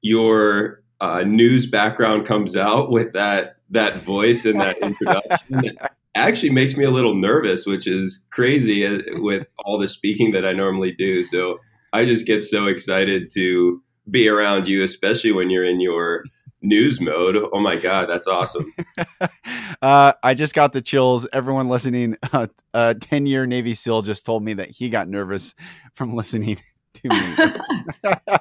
your 0.02 0.84
uh, 1.00 1.24
news 1.24 1.66
background 1.68 2.26
comes 2.26 2.58
out 2.58 2.92
with 2.92 3.14
that 3.14 3.56
that 3.70 3.98
voice 4.04 4.44
and 4.44 4.60
that 4.60 4.78
introduction 4.82 5.78
actually 6.16 6.50
makes 6.50 6.76
me 6.76 6.86
a 6.86 6.90
little 6.90 7.16
nervous, 7.16 7.66
which 7.66 7.88
is 7.88 8.24
crazy 8.32 8.86
uh, 8.86 9.00
with 9.20 9.48
all 9.60 9.78
the 9.78 9.88
speaking 9.88 10.32
that 10.32 10.46
I 10.46 10.54
normally 10.54 10.92
do. 10.92 11.24
So 11.24 11.60
I 11.94 12.06
just 12.06 12.26
get 12.26 12.44
so 12.44 12.68
excited 12.68 13.30
to 13.34 13.82
be 14.10 14.28
around 14.28 14.68
you, 14.68 14.84
especially 14.84 15.32
when 15.32 15.50
you're 15.50 15.66
in 15.66 15.80
your 15.80 16.24
news 16.62 17.00
mode. 17.00 17.38
Oh 17.54 17.60
my 17.60 17.76
God, 17.76 18.10
that's 18.10 18.28
awesome. 18.28 18.74
uh, 19.82 20.14
I 20.24 20.34
just 20.34 20.54
got 20.54 20.74
the 20.74 20.82
chills. 20.82 21.28
Everyone 21.32 21.70
listening, 21.70 22.18
uh, 22.34 22.48
a 22.74 22.96
10 22.96 23.26
year 23.26 23.46
Navy 23.46 23.74
SEAL 23.74 24.04
just 24.04 24.26
told 24.26 24.44
me 24.44 24.54
that 24.54 24.70
he 24.70 24.90
got 24.90 25.08
nervous 25.08 25.56
from 25.94 26.16
listening 26.16 26.58
to 26.96 27.10
me. 27.10 28.36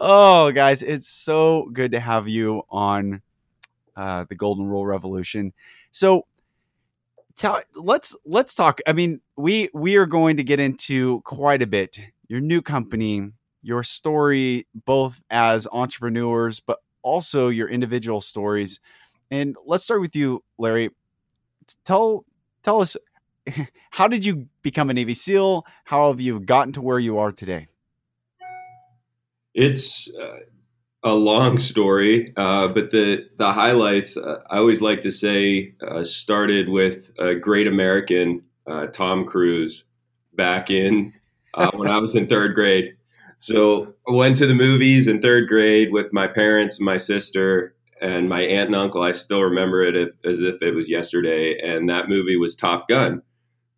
oh, 0.00 0.50
guys, 0.52 0.82
it's 0.82 1.08
so 1.08 1.68
good 1.72 1.92
to 1.92 2.00
have 2.00 2.28
you 2.28 2.62
on 2.70 3.22
uh, 3.96 4.24
the 4.28 4.34
Golden 4.34 4.66
Rule 4.66 4.86
Revolution. 4.86 5.52
So 5.92 6.26
tell 7.36 7.60
let's 7.76 8.16
let's 8.24 8.54
talk. 8.54 8.80
I 8.86 8.92
mean, 8.92 9.20
we 9.36 9.68
we 9.74 9.96
are 9.96 10.06
going 10.06 10.36
to 10.38 10.44
get 10.44 10.58
into 10.58 11.20
quite 11.22 11.62
a 11.62 11.66
bit 11.66 12.00
your 12.28 12.40
new 12.40 12.62
company, 12.62 13.30
your 13.62 13.82
story 13.82 14.66
both 14.86 15.22
as 15.30 15.68
entrepreneurs 15.70 16.60
but 16.60 16.78
also 17.02 17.48
your 17.48 17.68
individual 17.68 18.20
stories. 18.20 18.80
And 19.30 19.56
let's 19.66 19.84
start 19.84 20.00
with 20.00 20.16
you, 20.16 20.42
Larry. 20.58 20.90
Tell 21.84 22.24
tell 22.62 22.80
us 22.80 22.96
how 23.90 24.08
did 24.08 24.24
you 24.24 24.48
become 24.62 24.90
a 24.90 24.94
Navy 24.94 25.14
SEAL? 25.14 25.66
How 25.84 26.08
have 26.08 26.20
you 26.20 26.40
gotten 26.40 26.72
to 26.74 26.80
where 26.80 26.98
you 26.98 27.18
are 27.18 27.32
today? 27.32 27.68
It's 29.54 30.08
uh, 30.18 30.38
a 31.04 31.14
long 31.14 31.58
story, 31.58 32.32
uh, 32.36 32.68
but 32.68 32.90
the 32.90 33.28
the 33.36 33.52
highlights 33.52 34.16
uh, 34.16 34.40
I 34.50 34.58
always 34.58 34.80
like 34.80 35.00
to 35.02 35.10
say 35.10 35.74
uh, 35.86 36.04
started 36.04 36.68
with 36.68 37.10
a 37.18 37.34
great 37.34 37.66
American, 37.66 38.42
uh, 38.66 38.86
Tom 38.86 39.24
Cruise, 39.24 39.84
back 40.34 40.70
in 40.70 41.12
uh, 41.54 41.70
when 41.74 41.88
I 41.88 41.98
was 41.98 42.14
in 42.14 42.26
third 42.26 42.54
grade. 42.54 42.96
So 43.38 43.94
I 44.08 44.12
went 44.12 44.36
to 44.36 44.46
the 44.46 44.54
movies 44.54 45.08
in 45.08 45.20
third 45.20 45.48
grade 45.48 45.92
with 45.92 46.12
my 46.12 46.28
parents, 46.28 46.78
my 46.78 46.96
sister, 46.96 47.74
and 48.00 48.28
my 48.28 48.42
aunt 48.42 48.68
and 48.68 48.76
uncle. 48.76 49.02
I 49.02 49.12
still 49.12 49.42
remember 49.42 49.82
it 49.82 50.14
as 50.24 50.40
if 50.40 50.62
it 50.62 50.74
was 50.74 50.88
yesterday. 50.88 51.58
And 51.58 51.88
that 51.88 52.08
movie 52.08 52.36
was 52.36 52.54
Top 52.54 52.88
Gun. 52.88 53.22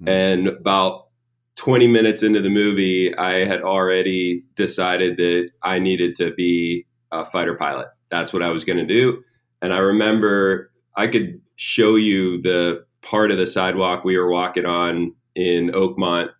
Mm-hmm. 0.02 0.08
And 0.08 0.48
about 0.48 1.08
20 1.56 1.86
minutes 1.86 2.22
into 2.22 2.42
the 2.42 2.50
movie, 2.50 3.16
I 3.16 3.46
had 3.46 3.62
already 3.62 4.44
decided 4.54 5.16
that 5.16 5.50
I 5.62 5.78
needed 5.78 6.14
to 6.16 6.34
be 6.34 6.84
a 7.20 7.24
fighter 7.24 7.54
pilot. 7.54 7.88
That's 8.10 8.32
what 8.32 8.42
I 8.42 8.50
was 8.50 8.64
going 8.64 8.78
to 8.78 8.86
do. 8.86 9.22
And 9.62 9.72
I 9.72 9.78
remember 9.78 10.70
I 10.96 11.06
could 11.06 11.40
show 11.56 11.96
you 11.96 12.40
the 12.42 12.84
part 13.02 13.30
of 13.30 13.38
the 13.38 13.46
sidewalk 13.46 14.04
we 14.04 14.16
were 14.16 14.30
walking 14.30 14.66
on 14.66 15.14
in 15.34 15.70
Oakmont, 15.70 16.30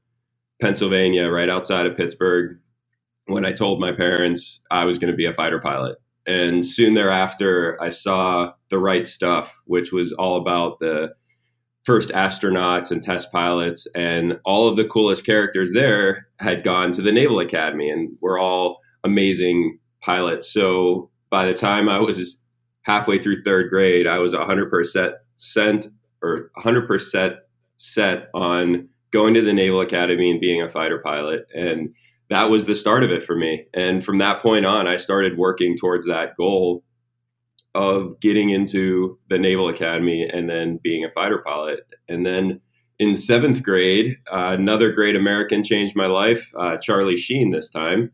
Pennsylvania, 0.60 1.28
right 1.28 1.48
outside 1.48 1.86
of 1.86 1.96
Pittsburgh, 1.96 2.58
when 3.26 3.44
I 3.44 3.52
told 3.52 3.80
my 3.80 3.92
parents 3.92 4.62
I 4.70 4.84
was 4.84 4.98
going 4.98 5.10
to 5.10 5.16
be 5.16 5.26
a 5.26 5.34
fighter 5.34 5.60
pilot. 5.60 5.98
And 6.26 6.64
soon 6.64 6.94
thereafter, 6.94 7.80
I 7.82 7.90
saw 7.90 8.52
The 8.70 8.78
Right 8.78 9.06
Stuff, 9.06 9.60
which 9.66 9.92
was 9.92 10.12
all 10.12 10.36
about 10.36 10.78
the 10.78 11.12
first 11.84 12.10
astronauts 12.10 12.90
and 12.90 13.02
test 13.02 13.30
pilots. 13.30 13.86
And 13.94 14.38
all 14.44 14.66
of 14.68 14.76
the 14.76 14.86
coolest 14.86 15.26
characters 15.26 15.72
there 15.72 16.28
had 16.40 16.64
gone 16.64 16.92
to 16.92 17.02
the 17.02 17.12
Naval 17.12 17.40
Academy 17.40 17.90
and 17.90 18.16
were 18.20 18.38
all 18.38 18.80
amazing 19.04 19.78
pilot. 20.04 20.44
So 20.44 21.10
by 21.30 21.46
the 21.46 21.54
time 21.54 21.88
I 21.88 21.98
was 21.98 22.40
halfway 22.82 23.18
through 23.18 23.42
third 23.42 23.70
grade, 23.70 24.06
I 24.06 24.18
was 24.18 24.34
100% 24.34 25.12
sent 25.36 25.86
or 26.22 26.50
100% 26.58 27.36
set 27.76 28.28
on 28.34 28.88
going 29.10 29.34
to 29.34 29.42
the 29.42 29.52
Naval 29.52 29.80
Academy 29.80 30.30
and 30.30 30.40
being 30.40 30.62
a 30.62 30.70
fighter 30.70 30.98
pilot. 30.98 31.46
And 31.54 31.94
that 32.30 32.50
was 32.50 32.66
the 32.66 32.74
start 32.74 33.04
of 33.04 33.10
it 33.10 33.22
for 33.22 33.36
me. 33.36 33.66
And 33.74 34.04
from 34.04 34.18
that 34.18 34.42
point 34.42 34.66
on, 34.66 34.86
I 34.86 34.96
started 34.96 35.38
working 35.38 35.76
towards 35.76 36.06
that 36.06 36.36
goal 36.36 36.82
of 37.74 38.18
getting 38.20 38.50
into 38.50 39.18
the 39.28 39.38
Naval 39.38 39.68
Academy 39.68 40.28
and 40.28 40.48
then 40.48 40.80
being 40.82 41.04
a 41.04 41.10
fighter 41.10 41.42
pilot. 41.44 41.80
And 42.08 42.24
then 42.24 42.60
in 42.98 43.16
seventh 43.16 43.62
grade, 43.62 44.16
uh, 44.32 44.54
another 44.58 44.92
great 44.92 45.16
American 45.16 45.64
changed 45.64 45.96
my 45.96 46.06
life, 46.06 46.52
uh, 46.58 46.76
Charlie 46.76 47.16
Sheen 47.16 47.50
this 47.50 47.68
time. 47.68 48.12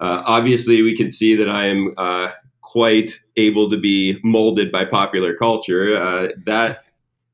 Uh, 0.00 0.22
obviously, 0.26 0.82
we 0.82 0.96
can 0.96 1.10
see 1.10 1.34
that 1.34 1.48
I 1.48 1.66
am 1.66 1.94
uh, 1.96 2.30
quite 2.60 3.20
able 3.36 3.70
to 3.70 3.78
be 3.78 4.18
molded 4.24 4.72
by 4.72 4.84
popular 4.84 5.34
culture. 5.34 5.96
Uh, 5.96 6.28
that 6.46 6.84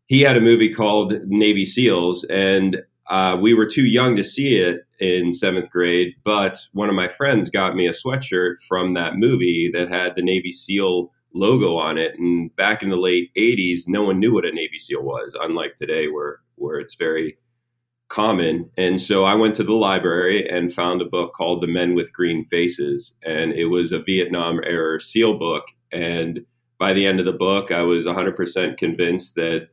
he 0.06 0.20
had 0.20 0.36
a 0.36 0.40
movie 0.40 0.72
called 0.72 1.14
Navy 1.26 1.64
SEALs, 1.64 2.24
and 2.24 2.82
uh, 3.08 3.36
we 3.40 3.54
were 3.54 3.66
too 3.66 3.86
young 3.86 4.16
to 4.16 4.24
see 4.24 4.56
it 4.56 4.86
in 4.98 5.32
seventh 5.32 5.70
grade. 5.70 6.14
But 6.24 6.58
one 6.72 6.88
of 6.88 6.94
my 6.94 7.08
friends 7.08 7.48
got 7.50 7.74
me 7.74 7.86
a 7.86 7.92
sweatshirt 7.92 8.56
from 8.68 8.94
that 8.94 9.16
movie 9.16 9.70
that 9.72 9.88
had 9.88 10.14
the 10.14 10.22
Navy 10.22 10.52
SEAL 10.52 11.10
logo 11.32 11.76
on 11.76 11.96
it. 11.96 12.18
And 12.18 12.54
back 12.56 12.82
in 12.82 12.90
the 12.90 12.96
late 12.96 13.30
'80s, 13.36 13.82
no 13.86 14.02
one 14.02 14.18
knew 14.18 14.34
what 14.34 14.44
a 14.44 14.52
Navy 14.52 14.78
SEAL 14.78 15.02
was, 15.02 15.36
unlike 15.40 15.76
today, 15.76 16.08
where 16.08 16.40
where 16.56 16.78
it's 16.78 16.94
very 16.94 17.38
common. 18.10 18.68
And 18.76 19.00
so 19.00 19.24
I 19.24 19.34
went 19.34 19.54
to 19.54 19.64
the 19.64 19.72
library 19.72 20.46
and 20.46 20.72
found 20.72 21.00
a 21.00 21.06
book 21.06 21.32
called 21.32 21.62
The 21.62 21.68
Men 21.68 21.94
with 21.94 22.12
Green 22.12 22.44
Faces. 22.44 23.14
And 23.24 23.52
it 23.52 23.66
was 23.66 23.92
a 23.92 24.02
Vietnam 24.02 24.60
era 24.64 25.00
SEAL 25.00 25.38
book. 25.38 25.64
And 25.90 26.44
by 26.78 26.92
the 26.92 27.06
end 27.06 27.20
of 27.20 27.24
the 27.26 27.32
book, 27.32 27.70
I 27.70 27.82
was 27.82 28.06
100% 28.06 28.76
convinced 28.76 29.36
that 29.36 29.68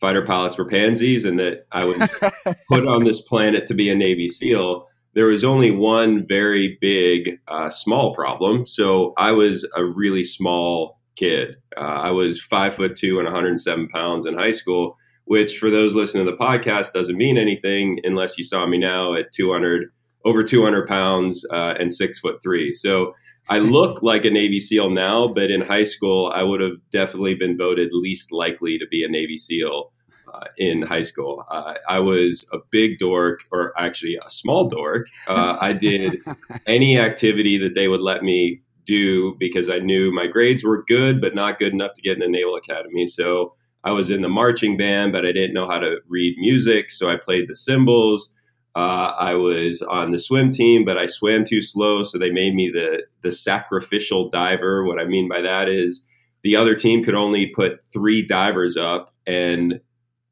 fighter 0.00 0.22
pilots 0.22 0.58
were 0.58 0.64
pansies 0.64 1.24
and 1.24 1.38
that 1.38 1.66
I 1.70 1.84
was 1.84 2.14
put 2.68 2.86
on 2.86 3.04
this 3.04 3.20
planet 3.20 3.66
to 3.68 3.74
be 3.74 3.90
a 3.90 3.94
Navy 3.94 4.28
SEAL. 4.28 4.88
There 5.14 5.26
was 5.26 5.44
only 5.44 5.70
one 5.70 6.26
very 6.26 6.78
big, 6.80 7.38
uh, 7.46 7.68
small 7.68 8.14
problem. 8.14 8.64
So 8.64 9.12
I 9.18 9.32
was 9.32 9.68
a 9.76 9.84
really 9.84 10.24
small 10.24 10.98
kid. 11.14 11.56
Uh, 11.76 11.80
I 11.80 12.10
was 12.10 12.40
five 12.40 12.74
foot 12.74 12.96
two 12.96 13.18
and 13.18 13.26
107 13.26 13.88
pounds 13.88 14.24
in 14.24 14.38
high 14.38 14.52
school 14.52 14.96
which 15.24 15.58
for 15.58 15.70
those 15.70 15.94
listening 15.94 16.24
to 16.24 16.30
the 16.30 16.36
podcast 16.36 16.92
doesn't 16.92 17.16
mean 17.16 17.38
anything 17.38 17.98
unless 18.04 18.36
you 18.36 18.44
saw 18.44 18.66
me 18.66 18.78
now 18.78 19.14
at 19.14 19.32
200 19.32 19.90
over 20.24 20.42
200 20.42 20.86
pounds 20.86 21.44
uh, 21.50 21.74
and 21.78 21.92
six 21.92 22.18
foot 22.18 22.42
three. 22.42 22.72
So 22.72 23.14
i 23.48 23.58
look 23.76 24.02
like 24.02 24.24
a 24.24 24.30
navy 24.30 24.60
seal 24.60 24.88
now 24.88 25.26
but 25.26 25.50
in 25.50 25.60
high 25.60 25.82
school 25.84 26.30
i 26.34 26.44
would 26.44 26.60
have 26.60 26.76
definitely 26.90 27.34
been 27.34 27.58
voted 27.58 27.88
least 27.92 28.30
likely 28.30 28.78
to 28.78 28.86
be 28.86 29.02
a 29.02 29.08
navy 29.08 29.36
seal 29.36 29.92
uh, 30.32 30.44
in 30.56 30.80
high 30.82 31.02
school. 31.02 31.44
Uh, 31.50 31.74
i 31.88 31.98
was 31.98 32.46
a 32.52 32.58
big 32.70 32.98
dork 32.98 33.40
or 33.50 33.72
actually 33.78 34.16
a 34.24 34.30
small 34.30 34.68
dork. 34.68 35.06
Uh, 35.26 35.56
i 35.60 35.72
did 35.72 36.18
any 36.66 36.98
activity 36.98 37.58
that 37.58 37.74
they 37.74 37.88
would 37.88 38.00
let 38.00 38.22
me 38.22 38.60
do 38.84 39.34
because 39.40 39.68
i 39.68 39.78
knew 39.78 40.12
my 40.12 40.26
grades 40.26 40.62
were 40.62 40.84
good 40.84 41.20
but 41.20 41.34
not 41.34 41.58
good 41.58 41.72
enough 41.72 41.94
to 41.94 42.02
get 42.02 42.16
in 42.16 42.22
a 42.22 42.28
naval 42.28 42.54
academy. 42.54 43.06
So 43.06 43.54
I 43.84 43.90
was 43.90 44.10
in 44.10 44.22
the 44.22 44.28
marching 44.28 44.76
band, 44.76 45.12
but 45.12 45.26
I 45.26 45.32
didn't 45.32 45.54
know 45.54 45.68
how 45.68 45.78
to 45.78 45.98
read 46.08 46.36
music, 46.38 46.90
so 46.90 47.08
I 47.08 47.16
played 47.16 47.48
the 47.48 47.54
cymbals. 47.54 48.30
Uh, 48.74 49.12
I 49.18 49.34
was 49.34 49.82
on 49.82 50.12
the 50.12 50.18
swim 50.18 50.50
team, 50.50 50.84
but 50.84 50.96
I 50.96 51.06
swam 51.06 51.44
too 51.44 51.60
slow, 51.60 52.04
so 52.04 52.16
they 52.18 52.30
made 52.30 52.54
me 52.54 52.70
the 52.70 53.04
the 53.20 53.32
sacrificial 53.32 54.30
diver. 54.30 54.84
What 54.84 55.00
I 55.00 55.04
mean 55.04 55.28
by 55.28 55.42
that 55.42 55.68
is 55.68 56.02
the 56.42 56.56
other 56.56 56.74
team 56.74 57.04
could 57.04 57.14
only 57.14 57.48
put 57.48 57.80
three 57.92 58.26
divers 58.26 58.76
up, 58.76 59.14
and 59.26 59.80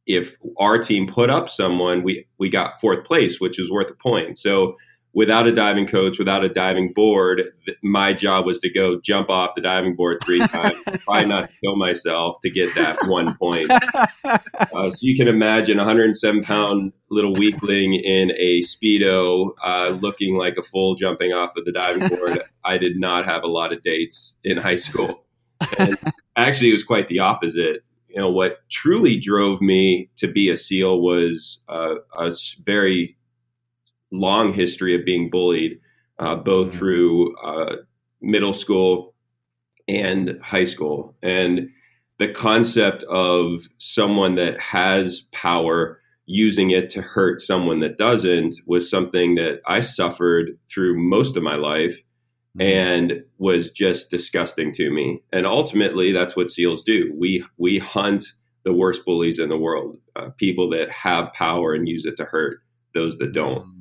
if 0.06 0.36
our 0.58 0.78
team 0.78 1.06
put 1.06 1.28
up 1.28 1.50
someone, 1.50 2.02
we 2.02 2.26
we 2.38 2.48
got 2.48 2.80
fourth 2.80 3.04
place, 3.04 3.40
which 3.40 3.58
was 3.58 3.70
worth 3.70 3.90
a 3.90 3.94
point. 3.94 4.38
So 4.38 4.76
without 5.12 5.46
a 5.46 5.52
diving 5.52 5.86
coach, 5.86 6.18
without 6.18 6.44
a 6.44 6.48
diving 6.48 6.92
board, 6.92 7.42
th- 7.66 7.78
my 7.82 8.12
job 8.12 8.46
was 8.46 8.60
to 8.60 8.70
go 8.70 9.00
jump 9.00 9.28
off 9.28 9.54
the 9.54 9.60
diving 9.60 9.96
board 9.96 10.18
three 10.24 10.38
times, 10.46 10.76
try 11.04 11.24
not 11.24 11.48
to 11.48 11.56
kill 11.62 11.76
myself 11.76 12.36
to 12.40 12.50
get 12.50 12.74
that 12.74 12.98
one 13.06 13.34
point. 13.36 13.70
Uh, 14.72 14.90
so 14.90 14.96
you 15.00 15.16
can 15.16 15.26
imagine 15.26 15.78
a 15.78 15.82
107 15.82 16.42
pound 16.42 16.92
little 17.10 17.34
weakling 17.34 17.94
in 17.94 18.30
a 18.36 18.60
speedo, 18.60 19.50
uh, 19.64 19.98
looking 20.00 20.36
like 20.36 20.56
a 20.56 20.62
fool 20.62 20.94
jumping 20.94 21.32
off 21.32 21.56
of 21.56 21.64
the 21.64 21.72
diving 21.72 22.06
board. 22.08 22.42
I 22.64 22.78
did 22.78 22.98
not 23.00 23.24
have 23.24 23.42
a 23.42 23.48
lot 23.48 23.72
of 23.72 23.82
dates 23.82 24.36
in 24.44 24.58
high 24.58 24.76
school. 24.76 25.24
And 25.78 25.98
actually, 26.36 26.70
it 26.70 26.74
was 26.74 26.84
quite 26.84 27.08
the 27.08 27.18
opposite. 27.18 27.82
You 28.08 28.20
know, 28.20 28.30
what 28.30 28.58
truly 28.70 29.18
drove 29.18 29.60
me 29.60 30.10
to 30.16 30.28
be 30.28 30.50
a 30.50 30.56
SEAL 30.56 31.00
was 31.00 31.60
uh, 31.68 31.96
a 32.16 32.32
very 32.62 33.16
long 34.12 34.52
history 34.52 34.94
of 34.94 35.04
being 35.04 35.30
bullied, 35.30 35.80
uh, 36.18 36.36
both 36.36 36.68
mm-hmm. 36.68 36.78
through 36.78 37.36
uh, 37.38 37.76
middle 38.20 38.52
school 38.52 39.14
and 39.88 40.38
high 40.42 40.64
school. 40.64 41.16
And 41.22 41.70
the 42.18 42.28
concept 42.28 43.02
of 43.04 43.62
someone 43.78 44.34
that 44.34 44.58
has 44.58 45.22
power 45.32 46.00
using 46.26 46.70
it 46.70 46.88
to 46.90 47.02
hurt 47.02 47.40
someone 47.40 47.80
that 47.80 47.98
doesn't 47.98 48.54
was 48.66 48.88
something 48.88 49.34
that 49.34 49.60
I 49.66 49.80
suffered 49.80 50.50
through 50.72 50.96
most 50.96 51.36
of 51.36 51.42
my 51.42 51.56
life 51.56 52.02
mm-hmm. 52.56 52.62
and 52.62 53.24
was 53.38 53.70
just 53.70 54.10
disgusting 54.10 54.72
to 54.74 54.90
me. 54.90 55.22
And 55.32 55.46
ultimately, 55.46 56.12
that's 56.12 56.36
what 56.36 56.50
SEALs 56.50 56.84
do. 56.84 57.12
We 57.18 57.44
we 57.56 57.78
hunt 57.78 58.24
the 58.62 58.72
worst 58.74 59.04
bullies 59.04 59.38
in 59.38 59.48
the 59.48 59.56
world, 59.56 59.96
uh, 60.14 60.28
people 60.36 60.68
that 60.70 60.90
have 60.90 61.32
power 61.32 61.72
and 61.72 61.88
use 61.88 62.04
it 62.04 62.16
to 62.18 62.24
hurt 62.24 62.58
those 62.92 63.16
that 63.18 63.32
don't. 63.32 63.79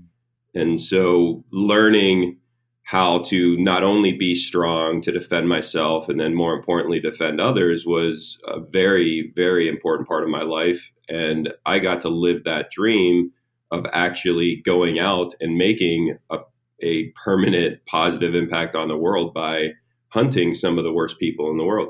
And 0.55 0.79
so 0.81 1.43
learning 1.51 2.37
how 2.83 3.19
to 3.19 3.55
not 3.57 3.83
only 3.83 4.11
be 4.11 4.33
strong 4.33 4.99
to 4.99 5.11
defend 5.11 5.47
myself 5.47 6.09
and 6.09 6.19
then 6.19 6.33
more 6.33 6.55
importantly 6.55 6.99
defend 6.99 7.39
others 7.39 7.85
was 7.85 8.39
a 8.47 8.59
very 8.59 9.31
very 9.35 9.67
important 9.69 10.07
part 10.07 10.23
of 10.23 10.29
my 10.29 10.41
life 10.41 10.91
and 11.07 11.53
I 11.67 11.77
got 11.77 12.01
to 12.01 12.09
live 12.09 12.45
that 12.45 12.71
dream 12.71 13.31
of 13.71 13.85
actually 13.93 14.61
going 14.65 14.97
out 14.97 15.35
and 15.39 15.55
making 15.55 16.17
a, 16.31 16.39
a 16.81 17.09
permanent 17.23 17.85
positive 17.85 18.33
impact 18.33 18.75
on 18.75 18.87
the 18.87 18.97
world 18.97 19.35
by 19.35 19.73
hunting 20.07 20.55
some 20.55 20.79
of 20.79 20.83
the 20.83 20.91
worst 20.91 21.19
people 21.19 21.51
in 21.51 21.57
the 21.57 21.63
world. 21.63 21.89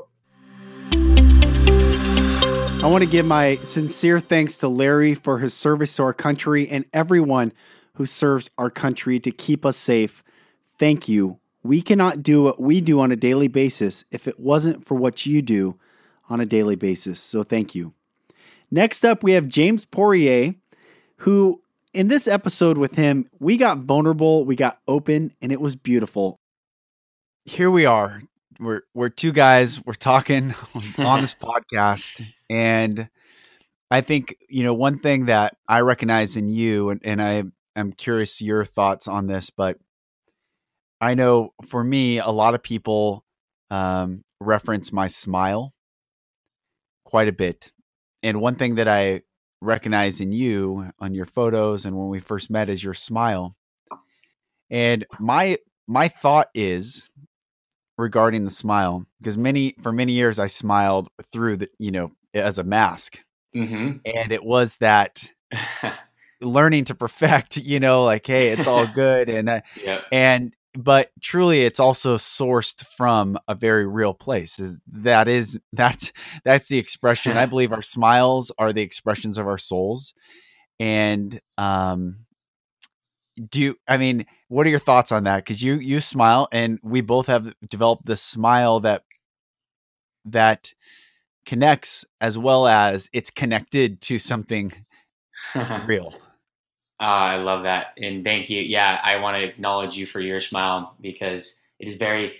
I 2.82 2.86
want 2.86 3.04
to 3.04 3.10
give 3.10 3.26
my 3.26 3.56
sincere 3.56 4.20
thanks 4.20 4.58
to 4.58 4.68
Larry 4.68 5.14
for 5.14 5.38
his 5.38 5.54
service 5.54 5.96
to 5.96 6.02
our 6.02 6.14
country 6.14 6.68
and 6.68 6.84
everyone 6.92 7.52
who 8.00 8.06
serves 8.06 8.48
our 8.56 8.70
country 8.70 9.20
to 9.20 9.30
keep 9.30 9.66
us 9.66 9.76
safe. 9.76 10.24
Thank 10.78 11.06
you. 11.06 11.38
We 11.62 11.82
cannot 11.82 12.22
do 12.22 12.42
what 12.42 12.58
we 12.58 12.80
do 12.80 12.98
on 12.98 13.12
a 13.12 13.16
daily 13.16 13.46
basis 13.46 14.04
if 14.10 14.26
it 14.26 14.40
wasn't 14.40 14.86
for 14.86 14.94
what 14.94 15.26
you 15.26 15.42
do 15.42 15.78
on 16.30 16.40
a 16.40 16.46
daily 16.46 16.76
basis. 16.76 17.20
So 17.20 17.42
thank 17.42 17.74
you. 17.74 17.92
Next 18.70 19.04
up, 19.04 19.22
we 19.22 19.32
have 19.32 19.48
James 19.48 19.84
Poirier, 19.84 20.54
who 21.16 21.60
in 21.92 22.08
this 22.08 22.26
episode 22.26 22.78
with 22.78 22.94
him, 22.94 23.28
we 23.38 23.58
got 23.58 23.80
vulnerable, 23.80 24.46
we 24.46 24.56
got 24.56 24.80
open, 24.88 25.34
and 25.42 25.52
it 25.52 25.60
was 25.60 25.76
beautiful. 25.76 26.40
Here 27.44 27.70
we 27.70 27.84
are. 27.84 28.22
We're 28.58 28.80
we're 28.94 29.10
two 29.10 29.32
guys. 29.32 29.84
We're 29.84 29.92
talking 29.92 30.54
on 30.98 31.20
this 31.20 31.34
podcast, 31.34 32.26
and 32.48 33.10
I 33.90 34.00
think 34.00 34.36
you 34.48 34.64
know 34.64 34.72
one 34.72 34.96
thing 34.96 35.26
that 35.26 35.58
I 35.68 35.80
recognize 35.80 36.36
in 36.36 36.48
you, 36.48 36.88
and, 36.88 37.02
and 37.04 37.20
I 37.20 37.42
am 37.80 37.92
curious 37.92 38.40
your 38.40 38.64
thoughts 38.64 39.08
on 39.08 39.26
this, 39.26 39.50
but 39.50 39.78
I 41.00 41.14
know 41.14 41.54
for 41.66 41.82
me, 41.82 42.18
a 42.18 42.28
lot 42.28 42.54
of 42.54 42.62
people 42.62 43.24
um, 43.70 44.24
reference 44.40 44.92
my 44.92 45.08
smile 45.08 45.72
quite 47.04 47.28
a 47.28 47.32
bit. 47.32 47.72
And 48.22 48.40
one 48.40 48.56
thing 48.56 48.76
that 48.76 48.88
I 48.88 49.22
recognize 49.60 50.20
in 50.20 50.32
you 50.32 50.90
on 50.98 51.14
your 51.14 51.26
photos 51.26 51.84
and 51.84 51.96
when 51.96 52.08
we 52.08 52.20
first 52.20 52.50
met 52.50 52.68
is 52.68 52.82
your 52.82 52.94
smile. 52.94 53.56
And 54.70 55.06
my 55.18 55.58
my 55.86 56.08
thought 56.08 56.48
is 56.54 57.08
regarding 57.98 58.44
the 58.44 58.50
smile 58.50 59.04
because 59.18 59.36
many 59.36 59.74
for 59.82 59.92
many 59.92 60.12
years 60.12 60.38
I 60.38 60.46
smiled 60.46 61.08
through 61.32 61.58
the 61.58 61.70
you 61.78 61.90
know 61.90 62.12
as 62.32 62.58
a 62.58 62.64
mask, 62.64 63.18
mm-hmm. 63.54 63.96
and 64.04 64.32
it 64.32 64.44
was 64.44 64.76
that 64.76 65.28
learning 66.40 66.86
to 66.86 66.94
perfect, 66.94 67.56
you 67.56 67.80
know, 67.80 68.04
like, 68.04 68.26
hey, 68.26 68.48
it's 68.48 68.66
all 68.66 68.86
good. 68.94 69.28
And, 69.28 69.48
uh, 69.48 69.60
yeah. 69.82 70.00
and, 70.10 70.54
but 70.74 71.10
truly 71.20 71.62
it's 71.62 71.80
also 71.80 72.16
sourced 72.16 72.84
from 72.96 73.38
a 73.48 73.54
very 73.54 73.86
real 73.86 74.14
place 74.14 74.58
is 74.58 74.80
that 74.86 75.26
is 75.26 75.58
that's 75.72 76.12
that's 76.44 76.68
the 76.68 76.78
expression 76.78 77.36
i 77.36 77.46
believe 77.46 77.72
our 77.72 77.82
smiles 77.82 78.52
are 78.58 78.72
the 78.72 78.82
expressions 78.82 79.38
of 79.38 79.46
our 79.46 79.58
souls 79.58 80.14
and 80.78 81.40
um 81.58 82.24
do 83.48 83.60
you 83.60 83.76
i 83.88 83.96
mean 83.96 84.24
what 84.48 84.66
are 84.66 84.70
your 84.70 84.78
thoughts 84.78 85.12
on 85.12 85.24
that 85.24 85.38
because 85.38 85.62
you 85.62 85.74
you 85.74 86.00
smile 86.00 86.48
and 86.52 86.78
we 86.82 87.00
both 87.00 87.26
have 87.26 87.54
developed 87.68 88.06
this 88.06 88.22
smile 88.22 88.80
that 88.80 89.02
that 90.24 90.72
connects 91.46 92.04
as 92.20 92.36
well 92.36 92.66
as 92.66 93.08
it's 93.12 93.30
connected 93.30 94.00
to 94.00 94.18
something 94.18 94.72
real 95.84 96.14
uh, 97.00 97.04
I 97.04 97.36
love 97.36 97.62
that. 97.62 97.94
And 97.96 98.22
thank 98.22 98.50
you. 98.50 98.60
Yeah, 98.60 99.00
I 99.02 99.16
want 99.16 99.38
to 99.38 99.42
acknowledge 99.42 99.96
you 99.96 100.06
for 100.06 100.20
your 100.20 100.40
smile 100.40 100.94
because 101.00 101.58
it 101.78 101.88
is 101.88 101.94
very, 101.94 102.34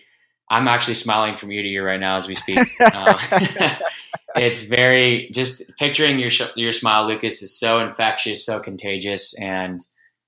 I'm 0.50 0.68
actually 0.68 0.94
smiling 0.94 1.34
from 1.34 1.50
ear 1.50 1.62
to 1.62 1.68
ear 1.68 1.86
right 1.86 1.98
now 1.98 2.16
as 2.16 2.28
we 2.28 2.34
speak. 2.34 2.58
uh, 2.78 3.18
it's 4.36 4.64
very, 4.66 5.30
just 5.32 5.62
picturing 5.78 6.18
your, 6.18 6.30
your 6.56 6.72
smile, 6.72 7.08
Lucas, 7.08 7.42
is 7.42 7.58
so 7.58 7.80
infectious, 7.80 8.44
so 8.44 8.60
contagious. 8.60 9.34
And 9.38 9.80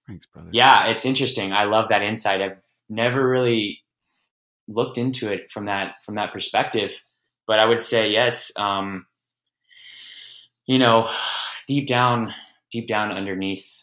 Thanks, 0.07 0.25
brother. 0.27 0.49
yeah, 0.51 0.87
it's 0.87 1.05
interesting. 1.05 1.53
I 1.53 1.64
love 1.64 1.90
that 1.90 2.01
insight. 2.01 2.40
I've 2.40 2.57
never 2.88 3.29
really 3.29 3.81
looked 4.66 4.97
into 4.97 5.31
it 5.31 5.51
from 5.53 5.66
that, 5.66 5.97
from 6.07 6.14
that 6.14 6.33
perspective, 6.33 6.99
but 7.47 7.59
I 7.59 7.66
would 7.66 7.85
say, 7.85 8.11
yes, 8.11 8.51
um, 8.57 9.05
you 10.64 10.79
know, 10.79 11.11
deep 11.68 11.87
down, 11.87 12.33
deep 12.71 12.88
down 12.88 13.12
underneath 13.12 13.83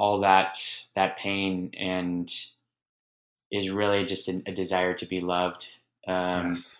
all 0.00 0.20
that 0.20 0.56
that 0.94 1.18
pain 1.18 1.70
and 1.78 2.32
is 3.52 3.70
really 3.70 4.06
just 4.06 4.28
a, 4.30 4.42
a 4.46 4.52
desire 4.52 4.94
to 4.94 5.04
be 5.04 5.20
loved 5.20 5.66
um, 6.06 6.54
yes. 6.54 6.78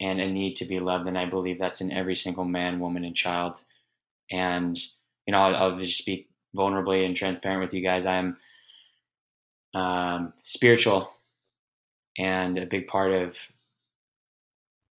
and 0.00 0.20
a 0.20 0.30
need 0.30 0.54
to 0.54 0.64
be 0.64 0.78
loved 0.78 1.08
and 1.08 1.18
i 1.18 1.26
believe 1.26 1.58
that's 1.58 1.80
in 1.80 1.90
every 1.90 2.14
single 2.14 2.44
man 2.44 2.78
woman 2.78 3.04
and 3.04 3.16
child 3.16 3.60
and 4.30 4.78
you 5.26 5.32
know 5.32 5.38
i'll, 5.38 5.56
I'll 5.56 5.78
just 5.78 5.98
speak 5.98 6.28
vulnerably 6.56 7.04
and 7.04 7.16
transparent 7.16 7.60
with 7.60 7.74
you 7.74 7.82
guys 7.82 8.06
i'm 8.06 8.36
um, 9.74 10.32
spiritual 10.44 11.10
and 12.16 12.56
a 12.56 12.64
big 12.64 12.86
part 12.86 13.12
of 13.12 13.36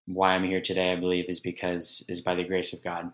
why 0.05 0.35
i'm 0.35 0.43
here 0.43 0.61
today 0.61 0.91
i 0.91 0.97
believe 0.97 1.29
is 1.29 1.39
because 1.39 2.05
is 2.09 2.19
by 2.19 2.35
the 2.35 2.43
grace 2.43 2.73
of 2.73 2.83
god 2.83 3.09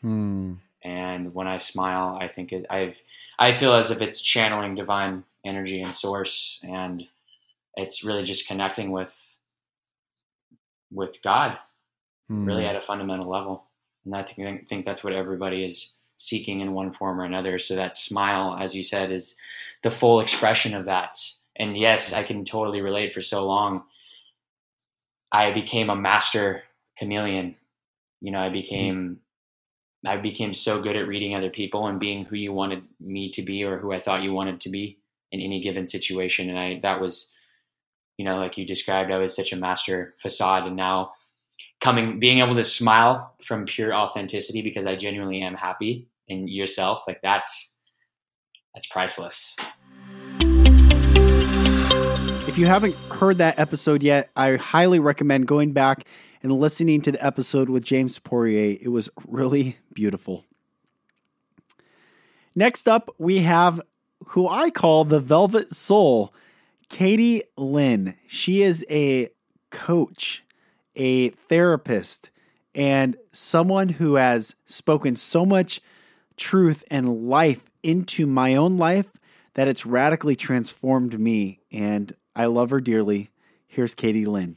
hmm. 0.00 0.54
And 0.84 1.34
when 1.34 1.46
I 1.46 1.56
smile, 1.56 2.16
I 2.20 2.28
think 2.28 2.52
it, 2.52 2.66
I've 2.70 2.96
I 3.38 3.54
feel 3.54 3.74
as 3.74 3.90
if 3.90 4.00
it's 4.00 4.20
channeling 4.20 4.74
divine 4.74 5.24
energy 5.44 5.82
and 5.82 5.94
source, 5.94 6.60
and 6.62 7.02
it's 7.76 8.04
really 8.04 8.22
just 8.22 8.46
connecting 8.46 8.90
with 8.90 9.36
with 10.90 11.22
God, 11.22 11.58
mm. 12.30 12.46
really 12.46 12.62
hmm. 12.62 12.68
at 12.68 12.76
a 12.76 12.80
fundamental 12.80 13.28
level. 13.28 13.66
And 14.04 14.14
I 14.14 14.22
think, 14.22 14.68
think 14.68 14.86
that's 14.86 15.04
what 15.04 15.12
everybody 15.12 15.64
is 15.64 15.94
seeking 16.16 16.60
in 16.60 16.72
one 16.72 16.90
form 16.90 17.20
or 17.20 17.24
another. 17.24 17.58
So 17.58 17.74
that 17.76 17.96
smile, 17.96 18.56
as 18.58 18.74
you 18.74 18.82
said, 18.82 19.12
is 19.12 19.36
the 19.82 19.90
full 19.90 20.20
expression 20.20 20.74
of 20.74 20.86
that. 20.86 21.18
And 21.56 21.76
yes, 21.76 22.12
I 22.12 22.22
can 22.22 22.44
totally 22.44 22.80
relate. 22.80 23.12
For 23.12 23.22
so 23.22 23.46
long, 23.46 23.84
I 25.30 25.52
became 25.52 25.90
a 25.90 25.96
master 25.96 26.62
chameleon. 26.98 27.56
You 28.20 28.32
know, 28.32 28.40
I 28.40 28.48
became 28.48 29.20
I 30.06 30.16
became 30.16 30.54
so 30.54 30.80
good 30.80 30.96
at 30.96 31.08
reading 31.08 31.34
other 31.34 31.50
people 31.50 31.86
and 31.86 31.98
being 31.98 32.24
who 32.24 32.36
you 32.36 32.52
wanted 32.52 32.84
me 33.00 33.30
to 33.32 33.42
be 33.42 33.64
or 33.64 33.78
who 33.78 33.92
I 33.92 33.98
thought 33.98 34.22
you 34.22 34.32
wanted 34.32 34.60
to 34.60 34.70
be 34.70 34.98
in 35.32 35.40
any 35.40 35.60
given 35.60 35.86
situation. 35.86 36.48
And 36.48 36.58
I, 36.58 36.78
that 36.80 37.00
was, 37.00 37.32
you 38.16 38.24
know, 38.24 38.38
like 38.38 38.56
you 38.56 38.64
described, 38.64 39.10
I 39.10 39.18
was 39.18 39.34
such 39.34 39.52
a 39.52 39.56
master 39.56 40.14
facade. 40.18 40.66
And 40.66 40.76
now 40.76 41.12
coming, 41.80 42.20
being 42.20 42.38
able 42.38 42.54
to 42.54 42.64
smile 42.64 43.34
from 43.44 43.66
pure 43.66 43.92
authenticity 43.92 44.62
because 44.62 44.86
I 44.86 44.94
genuinely 44.94 45.42
am 45.42 45.54
happy 45.54 46.06
in 46.28 46.46
yourself, 46.46 47.02
like 47.08 47.20
that's 47.22 47.74
that's 48.74 48.86
priceless. 48.86 49.56
If 52.46 52.56
you 52.58 52.66
haven't 52.66 52.94
heard 53.10 53.38
that 53.38 53.58
episode 53.58 54.02
yet, 54.02 54.30
I 54.36 54.56
highly 54.56 55.00
recommend 55.00 55.46
going 55.46 55.72
back 55.72 56.04
and 56.42 56.52
listening 56.52 57.00
to 57.02 57.12
the 57.12 57.24
episode 57.24 57.68
with 57.68 57.84
James 57.84 58.18
Poirier. 58.18 58.78
It 58.80 58.88
was 58.88 59.08
really 59.26 59.78
beautiful. 59.92 60.44
Next 62.54 62.88
up, 62.88 63.14
we 63.18 63.38
have 63.38 63.80
who 64.28 64.48
I 64.48 64.70
call 64.70 65.04
the 65.04 65.20
Velvet 65.20 65.74
Soul, 65.74 66.34
Katie 66.88 67.42
Lynn. 67.56 68.14
She 68.26 68.62
is 68.62 68.84
a 68.90 69.28
coach, 69.70 70.44
a 70.96 71.30
therapist, 71.30 72.30
and 72.74 73.16
someone 73.32 73.90
who 73.90 74.14
has 74.16 74.54
spoken 74.64 75.16
so 75.16 75.44
much 75.46 75.80
truth 76.36 76.84
and 76.90 77.28
life 77.28 77.64
into 77.82 78.26
my 78.26 78.54
own 78.54 78.76
life 78.76 79.10
that 79.54 79.68
it's 79.68 79.86
radically 79.86 80.36
transformed 80.36 81.18
me. 81.18 81.60
And 81.72 82.14
I 82.34 82.46
love 82.46 82.70
her 82.70 82.80
dearly. 82.80 83.30
Here's 83.66 83.94
Katie 83.94 84.26
Lynn. 84.26 84.56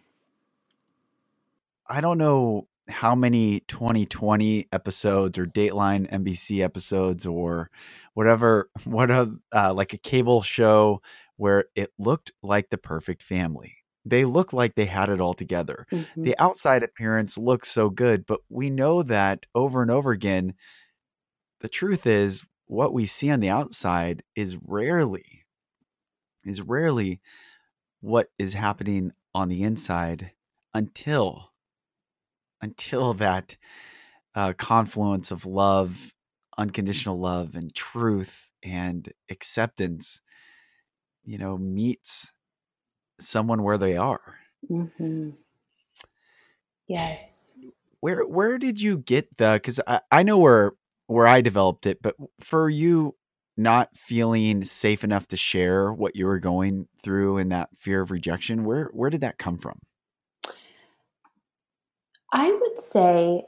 I 1.91 1.99
don't 1.99 2.17
know 2.17 2.69
how 2.87 3.15
many 3.15 3.59
2020 3.67 4.67
episodes 4.71 5.37
or 5.37 5.45
Dateline 5.45 6.09
NBC 6.09 6.63
episodes 6.63 7.25
or 7.25 7.69
whatever, 8.13 8.69
what 8.85 9.11
a, 9.11 9.33
uh, 9.53 9.73
like 9.73 9.93
a 9.93 9.97
cable 9.97 10.41
show 10.41 11.01
where 11.35 11.65
it 11.75 11.91
looked 11.99 12.31
like 12.41 12.69
the 12.69 12.77
perfect 12.77 13.21
family. 13.21 13.75
They 14.05 14.23
looked 14.23 14.53
like 14.53 14.75
they 14.75 14.85
had 14.85 15.09
it 15.09 15.19
all 15.19 15.33
together. 15.33 15.85
Mm-hmm. 15.91 16.23
The 16.23 16.39
outside 16.39 16.81
appearance 16.81 17.37
looks 17.37 17.69
so 17.69 17.89
good, 17.89 18.25
but 18.25 18.39
we 18.49 18.69
know 18.69 19.03
that 19.03 19.45
over 19.53 19.81
and 19.81 19.91
over 19.91 20.11
again, 20.11 20.53
the 21.59 21.69
truth 21.69 22.07
is 22.07 22.45
what 22.67 22.93
we 22.93 23.05
see 23.05 23.29
on 23.29 23.41
the 23.41 23.49
outside 23.49 24.23
is 24.33 24.57
rarely, 24.65 25.45
is 26.45 26.61
rarely 26.61 27.19
what 27.99 28.29
is 28.39 28.53
happening 28.53 29.11
on 29.35 29.49
the 29.49 29.63
inside 29.63 30.31
until 30.73 31.50
until 32.61 33.13
that 33.15 33.57
uh, 34.35 34.53
confluence 34.53 35.31
of 35.31 35.45
love, 35.45 36.13
unconditional 36.57 37.19
love, 37.19 37.55
and 37.55 37.73
truth 37.73 38.49
and 38.63 39.11
acceptance, 39.29 40.21
you 41.23 41.37
know, 41.37 41.57
meets 41.57 42.31
someone 43.19 43.63
where 43.63 43.77
they 43.77 43.97
are. 43.97 44.35
Mm-hmm. 44.69 45.31
Yes. 46.87 47.53
Where 47.99 48.25
where 48.25 48.57
did 48.57 48.81
you 48.81 48.97
get 48.97 49.37
the? 49.37 49.53
Because 49.53 49.79
I, 49.85 50.01
I 50.11 50.23
know 50.23 50.37
where 50.37 50.73
where 51.07 51.27
I 51.27 51.41
developed 51.41 51.85
it, 51.85 52.01
but 52.01 52.15
for 52.39 52.69
you 52.69 53.15
not 53.57 53.95
feeling 53.95 54.63
safe 54.63 55.03
enough 55.03 55.27
to 55.27 55.37
share 55.37 55.93
what 55.93 56.15
you 56.15 56.25
were 56.25 56.39
going 56.39 56.87
through 57.03 57.37
and 57.37 57.51
that 57.51 57.69
fear 57.77 58.01
of 58.01 58.11
rejection, 58.11 58.63
where 58.65 58.89
where 58.93 59.09
did 59.09 59.21
that 59.21 59.37
come 59.37 59.57
from? 59.57 59.79
I 62.31 62.51
would 62.51 62.79
say, 62.79 63.45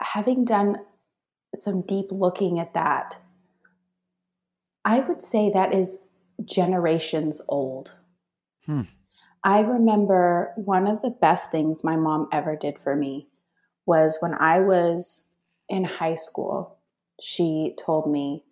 having 0.00 0.44
done 0.44 0.78
some 1.54 1.82
deep 1.82 2.06
looking 2.10 2.58
at 2.58 2.74
that, 2.74 3.16
I 4.84 5.00
would 5.00 5.22
say 5.22 5.50
that 5.50 5.72
is 5.72 5.98
generations 6.44 7.40
old. 7.48 7.94
Hmm. 8.66 8.82
I 9.44 9.60
remember 9.60 10.52
one 10.56 10.86
of 10.86 11.02
the 11.02 11.10
best 11.10 11.50
things 11.50 11.84
my 11.84 11.96
mom 11.96 12.28
ever 12.32 12.56
did 12.56 12.82
for 12.82 12.96
me 12.96 13.28
was 13.86 14.18
when 14.20 14.34
I 14.34 14.60
was 14.60 15.26
in 15.68 15.84
high 15.84 16.14
school, 16.14 16.78
she 17.20 17.76
told 17.84 18.10
me, 18.10 18.44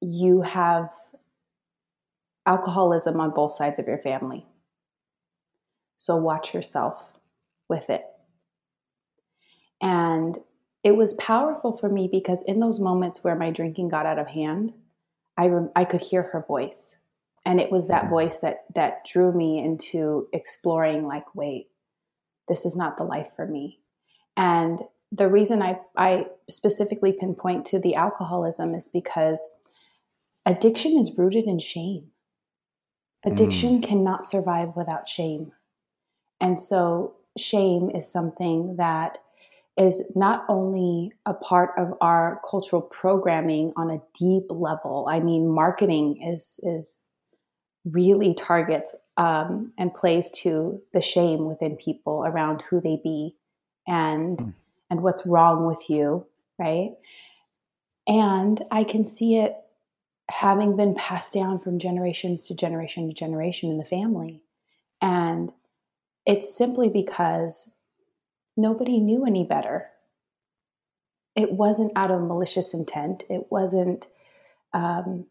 You 0.00 0.42
have 0.42 0.90
alcoholism 2.46 3.20
on 3.20 3.30
both 3.30 3.52
sides 3.52 3.78
of 3.78 3.86
your 3.86 3.98
family. 3.98 4.46
So 5.96 6.16
watch 6.16 6.54
yourself 6.54 7.17
with 7.68 7.90
it. 7.90 8.04
And 9.80 10.38
it 10.84 10.96
was 10.96 11.14
powerful 11.14 11.76
for 11.76 11.88
me 11.88 12.08
because 12.10 12.42
in 12.42 12.60
those 12.60 12.80
moments 12.80 13.22
where 13.22 13.36
my 13.36 13.50
drinking 13.50 13.88
got 13.88 14.06
out 14.06 14.18
of 14.18 14.26
hand, 14.28 14.72
I, 15.36 15.46
re- 15.46 15.70
I 15.76 15.84
could 15.84 16.00
hear 16.00 16.22
her 16.22 16.44
voice. 16.46 16.96
And 17.44 17.60
it 17.60 17.70
was 17.70 17.88
that 17.88 18.02
mm-hmm. 18.02 18.10
voice 18.10 18.38
that, 18.38 18.64
that 18.74 19.04
drew 19.04 19.32
me 19.32 19.58
into 19.58 20.28
exploring, 20.32 21.06
like, 21.06 21.34
wait, 21.34 21.68
this 22.48 22.64
is 22.64 22.76
not 22.76 22.96
the 22.96 23.04
life 23.04 23.28
for 23.36 23.46
me. 23.46 23.80
And 24.36 24.80
the 25.10 25.28
reason 25.28 25.62
I, 25.62 25.80
I 25.96 26.26
specifically 26.48 27.12
pinpoint 27.12 27.66
to 27.66 27.78
the 27.78 27.94
alcoholism 27.94 28.74
is 28.74 28.88
because 28.88 29.46
addiction 30.44 30.98
is 30.98 31.16
rooted 31.16 31.44
in 31.44 31.58
shame. 31.58 32.08
Addiction 33.24 33.80
mm. 33.80 33.82
cannot 33.82 34.24
survive 34.24 34.76
without 34.76 35.08
shame. 35.08 35.52
And 36.40 36.60
so 36.60 37.16
shame 37.38 37.90
is 37.90 38.10
something 38.10 38.76
that 38.76 39.18
is 39.78 40.10
not 40.16 40.44
only 40.48 41.12
a 41.24 41.32
part 41.32 41.70
of 41.78 41.94
our 42.00 42.40
cultural 42.48 42.82
programming 42.82 43.72
on 43.76 43.90
a 43.90 44.02
deep 44.12 44.44
level. 44.50 45.06
I 45.08 45.20
mean, 45.20 45.48
marketing 45.48 46.22
is 46.22 46.60
is 46.64 47.00
really 47.84 48.34
targets 48.34 48.94
um, 49.16 49.72
and 49.78 49.94
plays 49.94 50.30
to 50.30 50.80
the 50.92 51.00
shame 51.00 51.46
within 51.46 51.76
people 51.76 52.24
around 52.26 52.62
who 52.62 52.80
they 52.80 53.00
be 53.02 53.36
and 53.86 54.38
mm. 54.38 54.54
and 54.90 55.02
what's 55.02 55.26
wrong 55.26 55.66
with 55.66 55.88
you, 55.88 56.26
right? 56.58 56.90
And 58.06 58.62
I 58.70 58.84
can 58.84 59.04
see 59.04 59.36
it 59.36 59.54
having 60.30 60.76
been 60.76 60.94
passed 60.94 61.32
down 61.32 61.60
from 61.60 61.78
generations 61.78 62.46
to 62.48 62.54
generation 62.54 63.08
to 63.08 63.14
generation 63.14 63.70
in 63.70 63.78
the 63.78 63.84
family. 63.84 64.42
And 65.00 65.52
it's 66.28 66.54
simply 66.54 66.90
because 66.90 67.72
nobody 68.54 69.00
knew 69.00 69.24
any 69.24 69.44
better. 69.44 69.86
It 71.34 71.52
wasn't 71.52 71.92
out 71.96 72.10
of 72.10 72.20
malicious 72.20 72.74
intent. 72.74 73.24
It 73.30 73.46
wasn't 73.50 74.06
um, 74.74 75.24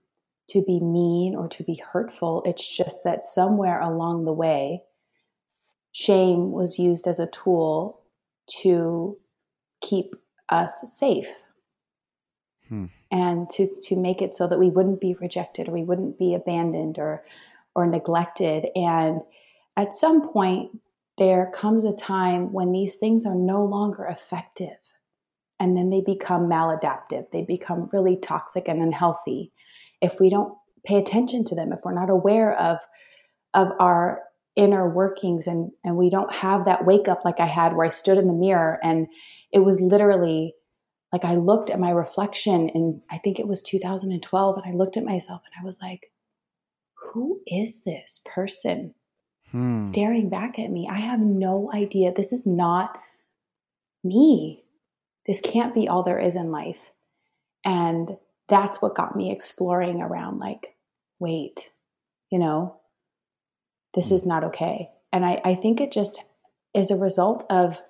to 0.50 0.64
be 0.66 0.80
mean 0.80 1.36
or 1.36 1.48
to 1.50 1.64
be 1.64 1.76
hurtful. 1.76 2.42
It's 2.48 2.68
just 2.76 3.04
that 3.04 3.22
somewhere 3.22 3.80
along 3.80 4.26
the 4.26 4.34
way, 4.34 4.82
shame 5.92 6.52
was 6.52 6.80
used 6.80 7.06
as 7.06 7.20
a 7.20 7.28
tool 7.28 8.02
to 8.62 9.18
keep 9.82 10.16
us 10.50 10.82
safe 10.98 11.30
hmm. 12.70 12.86
and 13.12 13.48
to, 13.52 13.68
to 13.84 13.96
make 13.96 14.24
it 14.24 14.34
so 14.34 14.48
that 14.48 14.58
we 14.58 14.70
wouldn't 14.70 15.00
be 15.00 15.16
rejected 15.22 15.68
or 15.68 15.74
we 15.74 15.84
wouldn't 15.84 16.18
be 16.18 16.34
abandoned 16.34 16.98
or, 16.98 17.24
or 17.76 17.86
neglected. 17.86 18.66
And 18.76 19.22
at 19.76 19.94
some 19.94 20.28
point, 20.32 20.72
there 21.18 21.52
comes 21.54 21.84
a 21.84 21.94
time 21.94 22.52
when 22.54 22.72
these 22.72 22.96
things 22.96 23.26
are 23.26 23.36
no 23.36 23.66
longer 23.66 24.06
effective 24.06 24.78
and 25.60 25.76
then 25.76 25.90
they 25.90 26.02
become 26.02 26.48
maladaptive. 26.48 27.32
They 27.32 27.44
become 27.44 27.90
really 27.92 28.18
toxic 28.18 28.68
and 28.68 28.82
unhealthy 28.82 29.52
if 30.02 30.20
we 30.20 30.30
don't 30.30 30.54
pay 30.86 30.98
attention 30.98 31.44
to 31.46 31.56
them, 31.56 31.74
if 31.74 31.80
we're 31.84 31.94
not 31.94 32.10
aware 32.10 32.58
of, 32.58 32.78
of 33.54 33.70
our 33.80 34.22
inner 34.56 34.90
workings 34.90 35.48
and, 35.48 35.72
and 35.84 35.96
we 35.96 36.10
don't 36.10 36.34
have 36.34 36.66
that 36.66 36.86
wake 36.86 37.08
up 37.08 37.24
like 37.26 37.40
I 37.40 37.46
had 37.46 37.76
where 37.76 37.86
I 37.86 37.90
stood 37.90 38.18
in 38.18 38.28
the 38.28 38.34
mirror 38.34 38.80
and 38.84 39.08
it 39.52 39.60
was 39.60 39.82
literally 39.82 40.54
like 41.14 41.24
I 41.26 41.36
looked 41.36 41.70
at 41.70 41.80
my 41.80 41.92
reflection 41.92 42.70
in 42.70 43.02
I 43.10 43.18
think 43.20 43.40
it 43.40 43.48
was 43.48 43.62
2012 43.62 44.58
and 44.58 44.66
I 44.66 44.76
looked 44.76 44.98
at 44.98 45.04
myself 45.04 45.42
and 45.46 45.62
I 45.62 45.66
was 45.66 45.80
like, 45.82 46.12
who 46.96 47.40
is 47.48 47.84
this 47.84 48.22
person? 48.26 48.94
Hmm. 49.52 49.78
staring 49.78 50.30
back 50.30 50.60
at 50.60 50.72
me. 50.72 50.88
I 50.90 51.00
have 51.00 51.20
no 51.20 51.72
idea. 51.74 52.14
This 52.14 52.32
is 52.32 52.46
not 52.46 53.00
me. 54.04 54.64
This 55.26 55.42
can't 55.42 55.74
be 55.74 55.88
all 55.88 56.04
there 56.04 56.20
is 56.20 56.36
in 56.36 56.52
life. 56.52 56.92
And 57.66 58.18
that's 58.48 58.82
what 58.82 58.96
got 58.96 59.16
me 59.16 59.32
exploring 59.32 60.02
around 60.02 60.40
like, 60.40 60.76
wait, 61.20 61.70
you 62.32 62.40
know, 62.40 62.80
this 63.94 64.10
hmm. 64.10 64.16
is 64.16 64.26
not 64.26 64.44
okay. 64.46 64.90
And 65.12 65.26
I, 65.26 65.42
I 65.44 65.56
think 65.56 65.82
it 65.82 65.92
just 65.92 66.22
is 66.74 66.92
a 66.92 66.96
result 66.96 67.46
of 67.50 67.82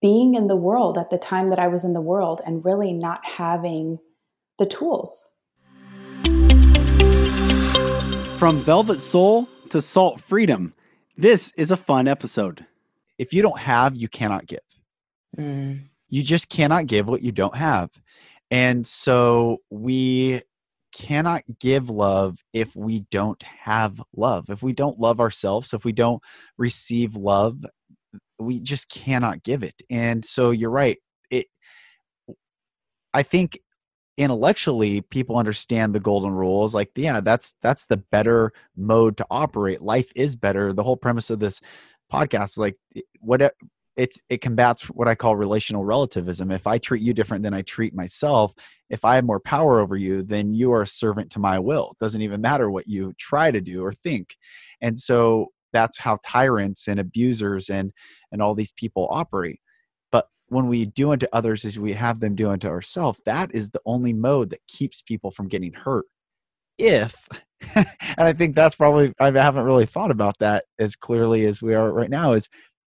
being 0.00 0.34
in 0.34 0.48
the 0.48 0.56
world 0.56 0.98
at 0.98 1.10
the 1.10 1.18
time 1.18 1.48
that 1.48 1.60
I 1.60 1.68
was 1.68 1.84
in 1.84 1.92
the 1.92 2.00
world 2.00 2.40
and 2.44 2.64
really 2.64 2.92
not 2.92 3.24
having 3.24 4.00
the 4.58 4.66
tools. 4.66 5.28
From 8.36 8.60
Velvet 8.62 9.00
Soul 9.00 9.48
to 9.72 9.80
Salt 9.80 10.20
Freedom. 10.20 10.74
This 11.16 11.52
is 11.56 11.70
a 11.70 11.76
fun 11.76 12.08
episode. 12.08 12.66
If 13.18 13.32
you 13.32 13.42
don't 13.42 13.58
have, 13.58 13.96
you 13.96 14.08
cannot 14.08 14.46
give. 14.46 14.60
Mm. 15.36 15.88
You 16.08 16.22
just 16.22 16.48
cannot 16.48 16.86
give 16.86 17.08
what 17.08 17.22
you 17.22 17.32
don't 17.32 17.56
have. 17.56 17.90
And 18.50 18.86
so 18.86 19.58
we 19.70 20.42
cannot 20.94 21.42
give 21.58 21.88
love 21.88 22.38
if 22.52 22.76
we 22.76 23.06
don't 23.10 23.42
have 23.42 24.00
love. 24.14 24.50
If 24.50 24.62
we 24.62 24.74
don't 24.74 25.00
love 25.00 25.20
ourselves, 25.20 25.72
if 25.72 25.84
we 25.84 25.92
don't 25.92 26.22
receive 26.58 27.16
love 27.16 27.64
we 28.38 28.60
just 28.60 28.88
cannot 28.88 29.42
give 29.42 29.62
it. 29.62 29.82
And 29.88 30.24
so 30.24 30.50
you're 30.50 30.70
right. 30.70 30.98
It 31.30 31.46
I 33.14 33.22
think 33.22 33.60
intellectually 34.22 35.00
people 35.00 35.36
understand 35.36 35.94
the 35.94 36.00
golden 36.00 36.30
rules 36.30 36.74
like 36.74 36.90
yeah 36.94 37.20
that's 37.20 37.54
that's 37.62 37.86
the 37.86 37.96
better 37.96 38.52
mode 38.76 39.16
to 39.16 39.26
operate. 39.30 39.82
Life 39.82 40.10
is 40.14 40.36
better. 40.36 40.72
The 40.72 40.82
whole 40.82 40.96
premise 40.96 41.30
of 41.30 41.40
this 41.40 41.60
podcast 42.12 42.50
is 42.50 42.58
like 42.58 42.76
what 43.20 43.54
it's 43.96 44.22
it 44.28 44.40
combats 44.40 44.84
what 44.84 45.08
i 45.08 45.14
call 45.14 45.36
relational 45.36 45.84
relativism. 45.84 46.50
If 46.50 46.66
i 46.66 46.78
treat 46.78 47.02
you 47.02 47.12
different 47.12 47.42
than 47.42 47.54
i 47.54 47.62
treat 47.62 47.94
myself 47.94 48.54
if 48.90 49.04
i 49.04 49.16
have 49.16 49.24
more 49.24 49.40
power 49.40 49.80
over 49.80 49.96
you 49.96 50.22
then 50.22 50.54
you 50.54 50.72
are 50.72 50.82
a 50.82 50.86
servant 50.86 51.30
to 51.32 51.38
my 51.38 51.58
will. 51.58 51.90
It 51.92 51.98
doesn't 51.98 52.22
even 52.22 52.40
matter 52.40 52.70
what 52.70 52.86
you 52.86 53.14
try 53.18 53.50
to 53.50 53.60
do 53.60 53.84
or 53.84 53.92
think. 53.92 54.36
And 54.80 54.98
so 54.98 55.48
that's 55.72 55.98
how 55.98 56.18
tyrants 56.24 56.86
and 56.88 57.00
abusers 57.00 57.70
and 57.70 57.92
and 58.30 58.40
all 58.40 58.54
these 58.54 58.72
people 58.72 59.08
operate 59.10 59.60
when 60.52 60.68
we 60.68 60.84
do 60.84 61.12
unto 61.12 61.26
others 61.32 61.64
as 61.64 61.78
we 61.78 61.94
have 61.94 62.20
them 62.20 62.34
do 62.34 62.50
unto 62.50 62.68
ourselves, 62.68 63.20
that 63.24 63.54
is 63.54 63.70
the 63.70 63.80
only 63.86 64.12
mode 64.12 64.50
that 64.50 64.60
keeps 64.68 65.00
people 65.00 65.30
from 65.30 65.48
getting 65.48 65.72
hurt. 65.72 66.04
If, 66.78 67.26
and 67.74 67.86
I 68.18 68.34
think 68.34 68.54
that's 68.54 68.74
probably, 68.74 69.14
I 69.18 69.30
haven't 69.30 69.64
really 69.64 69.86
thought 69.86 70.10
about 70.10 70.38
that 70.40 70.64
as 70.78 70.94
clearly 70.94 71.46
as 71.46 71.62
we 71.62 71.74
are 71.74 71.90
right 71.90 72.10
now, 72.10 72.32
is 72.32 72.48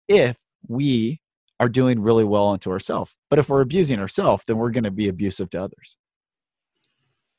if 0.09 0.37
we 0.67 1.21
are 1.61 1.69
doing 1.69 2.01
really 2.01 2.25
well 2.25 2.49
unto 2.49 2.71
ourselves. 2.71 3.15
But 3.31 3.39
if 3.39 3.49
we're 3.49 3.61
abusing 3.61 4.01
ourselves, 4.01 4.43
then 4.47 4.57
we're 4.57 4.71
going 4.71 4.85
to 4.85 4.91
be 4.91 5.09
abusive 5.09 5.51
to 5.51 5.63
others. 5.63 5.97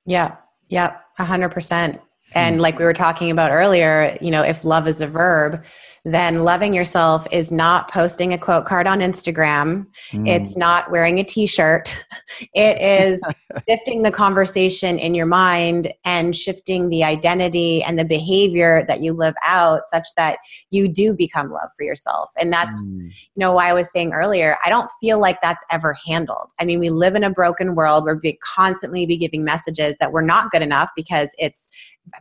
Yeah. 0.05 0.37
Yeah. 0.69 0.97
A 1.19 1.25
hundred 1.25 1.49
percent. 1.49 1.99
And 2.35 2.61
like 2.61 2.77
we 2.77 2.85
were 2.85 2.93
talking 2.93 3.31
about 3.31 3.51
earlier, 3.51 4.15
you 4.21 4.29
know, 4.29 4.43
if 4.43 4.65
love 4.65 4.87
is 4.87 5.01
a 5.01 5.07
verb, 5.07 5.63
then 6.05 6.43
loving 6.43 6.71
yourself 6.71 7.25
is 7.31 7.51
not 7.51 7.89
posting 7.89 8.31
a 8.31 8.37
quote 8.37 8.65
card 8.65 8.85
on 8.85 8.99
Instagram. 8.99 9.87
Mm. 10.11 10.27
It's 10.27 10.55
not 10.55 10.91
wearing 10.91 11.19
a 11.19 11.23
t 11.23 11.47
shirt. 11.47 11.95
It 12.53 12.81
is 12.81 13.21
shifting 13.69 14.01
the 14.01 14.11
conversation 14.11 14.99
in 14.99 15.15
your 15.15 15.25
mind 15.25 15.93
and 16.03 16.35
shifting 16.35 16.89
the 16.89 17.03
identity 17.03 17.81
and 17.83 17.97
the 17.97 18.03
behavior 18.03 18.83
that 18.89 19.01
you 19.01 19.13
live 19.13 19.35
out 19.45 19.83
such 19.87 20.07
that 20.17 20.39
you 20.69 20.89
do 20.89 21.13
become 21.13 21.49
love 21.49 21.69
for 21.77 21.83
yourself. 21.83 22.31
And 22.37 22.51
that's, 22.51 22.81
mm. 22.81 23.03
you 23.03 23.37
know, 23.37 23.53
why 23.53 23.69
I 23.69 23.73
was 23.73 23.89
saying 23.89 24.11
earlier, 24.11 24.57
I 24.65 24.69
don't 24.69 24.89
feel 24.99 25.19
like 25.19 25.41
that's 25.41 25.63
ever 25.71 25.95
handled. 26.05 26.51
I 26.59 26.65
mean, 26.65 26.79
we 26.79 26.89
live 26.89 27.15
in 27.15 27.23
a 27.23 27.29
broken 27.29 27.75
world 27.75 28.03
where 28.03 28.19
we 28.21 28.37
constantly 28.43 29.05
be 29.05 29.17
giving 29.17 29.45
messages 29.45 29.95
that 29.99 30.11
we're 30.11 30.25
not 30.25 30.51
good 30.51 30.61
enough 30.61 30.89
because 30.95 31.33
it's 31.37 31.69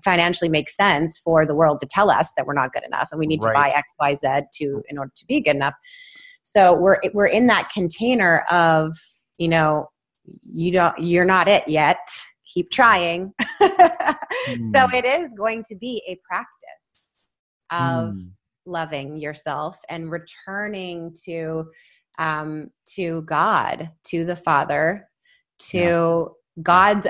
financially 0.04 0.48
makes 0.48 0.76
sense 0.76 1.18
for 1.18 1.46
the 1.46 1.54
world 1.54 1.80
to 1.80 1.86
tell 1.86 2.10
us 2.10 2.34
that 2.36 2.46
we're 2.46 2.54
not 2.54 2.72
good 2.72 2.84
enough 2.84 3.08
and 3.10 3.18
we 3.18 3.26
need 3.26 3.40
right. 3.44 3.52
to 3.52 3.54
buy 3.54 3.68
X, 3.70 3.94
Y, 4.00 4.14
Z 4.14 4.28
to 4.54 4.82
in 4.88 4.98
order 4.98 5.12
to 5.16 5.26
be 5.26 5.40
good 5.40 5.56
enough. 5.56 5.74
So 6.42 6.78
we're 6.78 6.98
we're 7.14 7.26
in 7.26 7.46
that 7.48 7.70
container 7.70 8.44
of 8.50 8.92
you 9.38 9.48
know 9.48 9.88
you 10.52 10.72
don't 10.72 10.98
you're 10.98 11.24
not 11.24 11.48
it 11.48 11.66
yet. 11.66 11.98
Keep 12.52 12.70
trying. 12.70 13.32
mm. 13.60 14.16
So 14.72 14.86
it 14.92 15.06
is 15.06 15.32
going 15.34 15.62
to 15.68 15.74
be 15.74 16.02
a 16.06 16.20
practice 16.28 17.18
of 17.70 18.14
mm. 18.14 18.30
loving 18.66 19.16
yourself 19.18 19.78
and 19.88 20.10
returning 20.10 21.14
to 21.24 21.64
um, 22.18 22.70
to 22.94 23.22
God, 23.22 23.90
to 24.08 24.24
the 24.24 24.36
Father, 24.36 25.08
to. 25.70 26.34
God's 26.62 27.06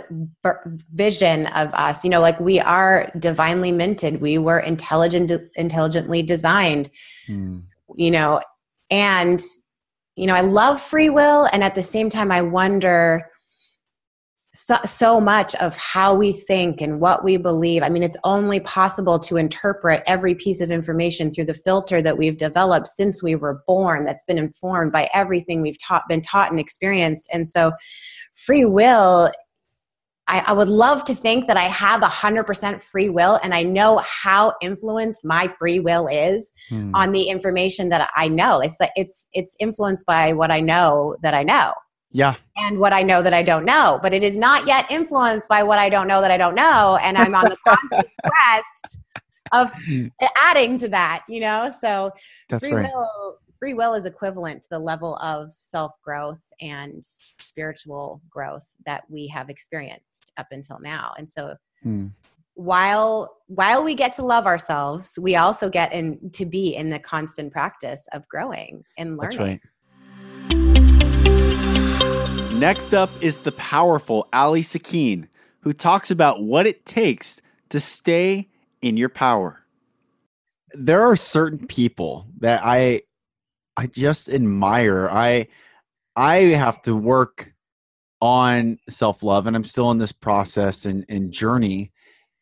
vision 0.92 1.46
of 1.48 1.72
us. 1.74 2.04
You 2.04 2.10
know, 2.10 2.20
like 2.20 2.40
we 2.40 2.60
are 2.60 3.10
divinely 3.18 3.72
minted. 3.72 4.20
We 4.20 4.38
were 4.38 4.58
intelligent, 4.58 5.30
intelligently 5.56 6.22
designed. 6.22 6.90
Mm. 7.28 7.64
You 7.96 8.10
know, 8.10 8.40
and 8.90 9.40
you 10.16 10.26
know, 10.26 10.34
I 10.34 10.42
love 10.42 10.80
free 10.80 11.10
will, 11.10 11.48
and 11.52 11.64
at 11.64 11.74
the 11.74 11.82
same 11.82 12.08
time, 12.08 12.30
I 12.30 12.42
wonder 12.42 13.30
so, 14.54 14.76
so 14.84 15.20
much 15.20 15.54
of 15.56 15.76
how 15.76 16.14
we 16.14 16.32
think 16.32 16.80
and 16.80 17.00
what 17.00 17.24
we 17.24 17.36
believe. 17.36 17.82
I 17.82 17.88
mean, 17.88 18.04
it's 18.04 18.16
only 18.22 18.60
possible 18.60 19.18
to 19.20 19.36
interpret 19.36 20.02
every 20.06 20.34
piece 20.34 20.60
of 20.60 20.70
information 20.70 21.32
through 21.32 21.46
the 21.46 21.54
filter 21.54 22.00
that 22.00 22.16
we've 22.16 22.36
developed 22.36 22.86
since 22.86 23.22
we 23.22 23.34
were 23.34 23.62
born. 23.66 24.04
That's 24.04 24.24
been 24.24 24.38
informed 24.38 24.92
by 24.92 25.08
everything 25.12 25.60
we've 25.60 25.78
taught, 25.82 26.04
been 26.08 26.20
taught, 26.20 26.50
and 26.50 26.60
experienced. 26.60 27.28
And 27.32 27.48
so, 27.48 27.72
free 28.34 28.64
will 28.64 29.30
I, 30.26 30.42
I, 30.46 30.52
would 30.54 30.68
love 30.68 31.04
to 31.04 31.14
think 31.14 31.48
that 31.48 31.56
I 31.56 31.64
have 31.64 32.02
a 32.02 32.08
hundred 32.08 32.44
percent 32.44 32.82
free 32.82 33.08
will 33.08 33.38
and 33.42 33.54
I 33.54 33.62
know 33.62 34.02
how 34.04 34.54
influenced 34.62 35.24
my 35.24 35.52
free 35.58 35.80
will 35.80 36.06
is 36.06 36.50
hmm. 36.70 36.92
on 36.94 37.12
the 37.12 37.24
information 37.24 37.90
that 37.90 38.10
I 38.16 38.28
know. 38.28 38.60
It's, 38.60 38.78
it's, 38.96 39.28
it's 39.32 39.56
influenced 39.60 40.06
by 40.06 40.32
what 40.32 40.50
I 40.50 40.60
know 40.60 41.16
that 41.22 41.34
I 41.34 41.42
know. 41.42 41.74
Yeah. 42.14 42.36
And 42.56 42.78
what 42.78 42.92
I 42.92 43.02
know 43.02 43.22
that 43.22 43.34
I 43.34 43.42
don't 43.42 43.64
know. 43.64 43.98
But 44.00 44.14
it 44.14 44.22
is 44.22 44.38
not 44.38 44.66
yet 44.66 44.90
influenced 44.90 45.48
by 45.48 45.64
what 45.64 45.78
I 45.78 45.88
don't 45.88 46.06
know 46.06 46.20
that 46.20 46.30
I 46.30 46.36
don't 46.36 46.54
know. 46.54 46.96
And 47.02 47.18
I'm 47.18 47.34
on 47.34 47.44
the 47.50 47.56
constant 47.68 48.06
quest 48.24 49.00
of 49.52 49.72
adding 50.38 50.78
to 50.78 50.88
that, 50.88 51.24
you 51.28 51.40
know? 51.40 51.74
So 51.80 52.12
That's 52.48 52.64
free 52.64 52.74
right. 52.74 52.90
will 52.90 53.38
free 53.58 53.74
will 53.74 53.94
is 53.94 54.04
equivalent 54.04 54.62
to 54.62 54.68
the 54.70 54.78
level 54.78 55.16
of 55.16 55.52
self 55.52 56.00
growth 56.02 56.52
and 56.60 57.04
spiritual 57.40 58.22
growth 58.30 58.76
that 58.86 59.02
we 59.08 59.26
have 59.26 59.50
experienced 59.50 60.32
up 60.36 60.46
until 60.52 60.78
now. 60.80 61.14
And 61.18 61.28
so 61.28 61.56
hmm. 61.82 62.08
while 62.54 63.38
while 63.48 63.82
we 63.82 63.96
get 63.96 64.12
to 64.14 64.24
love 64.24 64.46
ourselves, 64.46 65.18
we 65.20 65.34
also 65.34 65.68
get 65.68 65.92
in 65.92 66.30
to 66.30 66.46
be 66.46 66.76
in 66.76 66.90
the 66.90 67.00
constant 67.00 67.52
practice 67.52 68.06
of 68.12 68.28
growing 68.28 68.84
and 68.98 69.16
learning. 69.16 69.38
Right. 69.38 69.60
Next 72.58 72.94
up 72.94 73.10
is 73.20 73.40
the 73.40 73.50
powerful 73.52 74.28
Ali 74.32 74.62
Sakine, 74.62 75.26
who 75.60 75.72
talks 75.72 76.12
about 76.12 76.42
what 76.42 76.66
it 76.66 76.86
takes 76.86 77.40
to 77.70 77.80
stay 77.80 78.48
in 78.80 78.96
your 78.96 79.08
power. 79.08 79.66
There 80.72 81.02
are 81.02 81.16
certain 81.16 81.66
people 81.66 82.28
that 82.38 82.62
I 82.64 83.02
I 83.76 83.88
just 83.88 84.28
admire. 84.28 85.08
I 85.10 85.48
I 86.14 86.36
have 86.36 86.80
to 86.82 86.94
work 86.94 87.52
on 88.20 88.78
self 88.88 89.24
love, 89.24 89.48
and 89.48 89.56
I'm 89.56 89.64
still 89.64 89.90
in 89.90 89.98
this 89.98 90.12
process 90.12 90.86
and, 90.86 91.04
and 91.08 91.32
journey. 91.32 91.92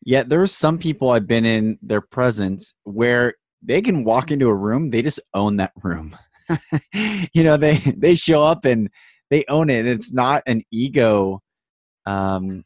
Yet 0.03 0.29
there's 0.29 0.53
some 0.53 0.77
people 0.77 1.09
I've 1.09 1.27
been 1.27 1.45
in 1.45 1.79
their 1.81 2.01
presence 2.01 2.75
where 2.83 3.33
they 3.63 3.81
can 3.81 4.03
walk 4.03 4.29
into 4.29 4.47
a 4.47 4.55
room, 4.55 4.91
they 4.91 5.01
just 5.01 5.19
own 5.33 5.57
that 5.57 5.71
room. 5.81 6.15
you 7.33 7.43
know, 7.43 7.57
they 7.57 7.77
they 7.97 8.13
show 8.13 8.43
up 8.43 8.63
and 8.65 8.89
they 9.33 9.45
own 9.47 9.69
it. 9.69 9.87
It's 9.87 10.13
not 10.13 10.43
an 10.45 10.61
ego. 10.71 11.41
Um, 12.05 12.63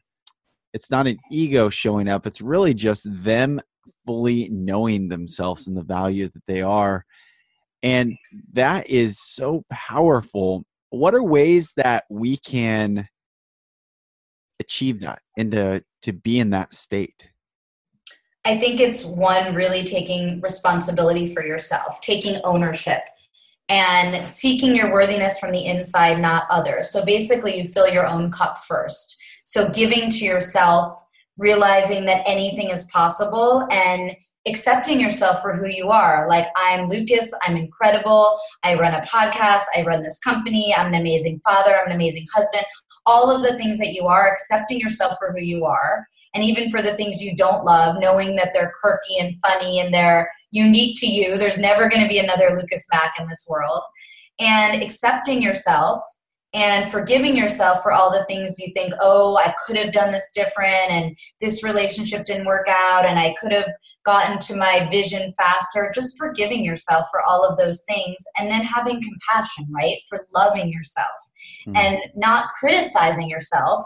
it's 0.74 0.90
not 0.90 1.06
an 1.06 1.18
ego 1.30 1.70
showing 1.70 2.08
up. 2.08 2.26
It's 2.26 2.40
really 2.40 2.74
just 2.74 3.06
them 3.24 3.60
fully 4.06 4.48
knowing 4.50 5.08
themselves 5.08 5.66
and 5.66 5.76
the 5.76 5.82
value 5.82 6.28
that 6.28 6.42
they 6.46 6.62
are 6.62 7.04
and 7.82 8.16
that 8.52 8.88
is 8.90 9.20
so 9.20 9.64
powerful. 9.70 10.64
What 10.90 11.14
are 11.14 11.22
ways 11.22 11.72
that 11.76 12.04
we 12.10 12.36
can 12.36 13.08
achieve 14.60 15.00
that 15.00 15.20
and 15.36 15.52
to, 15.52 15.84
to 16.02 16.12
be 16.12 16.40
in 16.40 16.50
that 16.50 16.72
state? 16.72 17.30
I 18.44 18.58
think 18.58 18.80
it's 18.80 19.04
one 19.04 19.54
really 19.54 19.84
taking 19.84 20.40
responsibility 20.40 21.32
for 21.32 21.44
yourself, 21.44 22.00
taking 22.00 22.40
ownership 22.44 23.02
and 23.68 24.26
seeking 24.26 24.74
your 24.74 24.92
worthiness 24.92 25.38
from 25.38 25.52
the 25.52 25.66
inside, 25.66 26.20
not 26.20 26.44
others. 26.50 26.90
So 26.90 27.04
basically, 27.04 27.58
you 27.58 27.64
fill 27.64 27.88
your 27.88 28.06
own 28.06 28.30
cup 28.30 28.58
first. 28.66 29.20
So 29.44 29.68
giving 29.68 30.10
to 30.10 30.24
yourself, 30.24 30.90
realizing 31.36 32.04
that 32.06 32.22
anything 32.26 32.70
is 32.70 32.90
possible, 32.90 33.66
and 33.70 34.12
accepting 34.46 35.00
yourself 35.00 35.42
for 35.42 35.54
who 35.54 35.66
you 35.66 35.90
are. 35.90 36.26
Like, 36.28 36.46
I'm 36.56 36.88
Lucas, 36.88 37.32
I'm 37.46 37.56
incredible, 37.56 38.38
I 38.62 38.74
run 38.74 38.94
a 38.94 39.02
podcast, 39.02 39.62
I 39.76 39.82
run 39.82 40.02
this 40.02 40.18
company, 40.18 40.74
I'm 40.74 40.92
an 40.92 41.00
amazing 41.00 41.40
father, 41.44 41.76
I'm 41.76 41.88
an 41.88 41.94
amazing 41.94 42.26
husband. 42.34 42.64
All 43.04 43.30
of 43.30 43.42
the 43.42 43.56
things 43.58 43.78
that 43.78 43.92
you 43.92 44.06
are, 44.06 44.30
accepting 44.30 44.80
yourself 44.80 45.16
for 45.18 45.32
who 45.32 45.42
you 45.42 45.64
are. 45.64 46.06
And 46.34 46.44
even 46.44 46.68
for 46.68 46.82
the 46.82 46.94
things 46.96 47.22
you 47.22 47.34
don't 47.36 47.64
love, 47.64 47.96
knowing 47.98 48.36
that 48.36 48.50
they're 48.52 48.72
quirky 48.80 49.18
and 49.18 49.38
funny 49.40 49.80
and 49.80 49.92
they're 49.92 50.30
unique 50.50 50.98
to 51.00 51.06
you. 51.06 51.36
There's 51.36 51.58
never 51.58 51.88
going 51.88 52.02
to 52.02 52.08
be 52.08 52.18
another 52.18 52.56
Lucas 52.56 52.86
Mack 52.92 53.14
in 53.18 53.26
this 53.28 53.46
world. 53.48 53.82
And 54.38 54.82
accepting 54.82 55.42
yourself 55.42 56.00
and 56.54 56.90
forgiving 56.90 57.36
yourself 57.36 57.82
for 57.82 57.92
all 57.92 58.10
the 58.10 58.24
things 58.24 58.58
you 58.58 58.72
think, 58.72 58.94
oh, 59.00 59.36
I 59.36 59.54
could 59.66 59.76
have 59.76 59.92
done 59.92 60.12
this 60.12 60.30
different, 60.34 60.90
and 60.90 61.16
this 61.40 61.62
relationship 61.62 62.24
didn't 62.24 62.46
work 62.46 62.66
out, 62.68 63.04
and 63.04 63.18
I 63.18 63.34
could 63.38 63.52
have 63.52 63.68
gotten 64.06 64.38
to 64.38 64.56
my 64.56 64.88
vision 64.90 65.34
faster. 65.36 65.92
Just 65.94 66.16
forgiving 66.16 66.64
yourself 66.64 67.06
for 67.10 67.20
all 67.22 67.44
of 67.44 67.58
those 67.58 67.84
things, 67.84 68.16
and 68.38 68.50
then 68.50 68.62
having 68.62 69.02
compassion, 69.02 69.66
right? 69.70 69.98
For 70.08 70.20
loving 70.34 70.72
yourself 70.72 71.08
mm-hmm. 71.66 71.76
and 71.76 71.98
not 72.16 72.48
criticizing 72.58 73.28
yourself, 73.28 73.82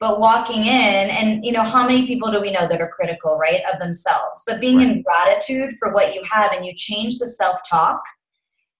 but 0.00 0.18
walking 0.18 0.64
in. 0.64 1.10
And, 1.10 1.44
you 1.44 1.52
know, 1.52 1.62
how 1.62 1.86
many 1.86 2.06
people 2.06 2.32
do 2.32 2.40
we 2.40 2.50
know 2.50 2.66
that 2.66 2.80
are 2.80 2.88
critical, 2.88 3.38
right, 3.38 3.60
of 3.72 3.78
themselves? 3.78 4.42
But 4.46 4.60
being 4.60 4.78
right. 4.78 4.88
in 4.88 5.02
gratitude 5.02 5.72
for 5.78 5.92
what 5.92 6.14
you 6.14 6.22
have, 6.24 6.52
and 6.52 6.64
you 6.64 6.72
change 6.74 7.18
the 7.18 7.26
self 7.26 7.60
talk 7.68 8.02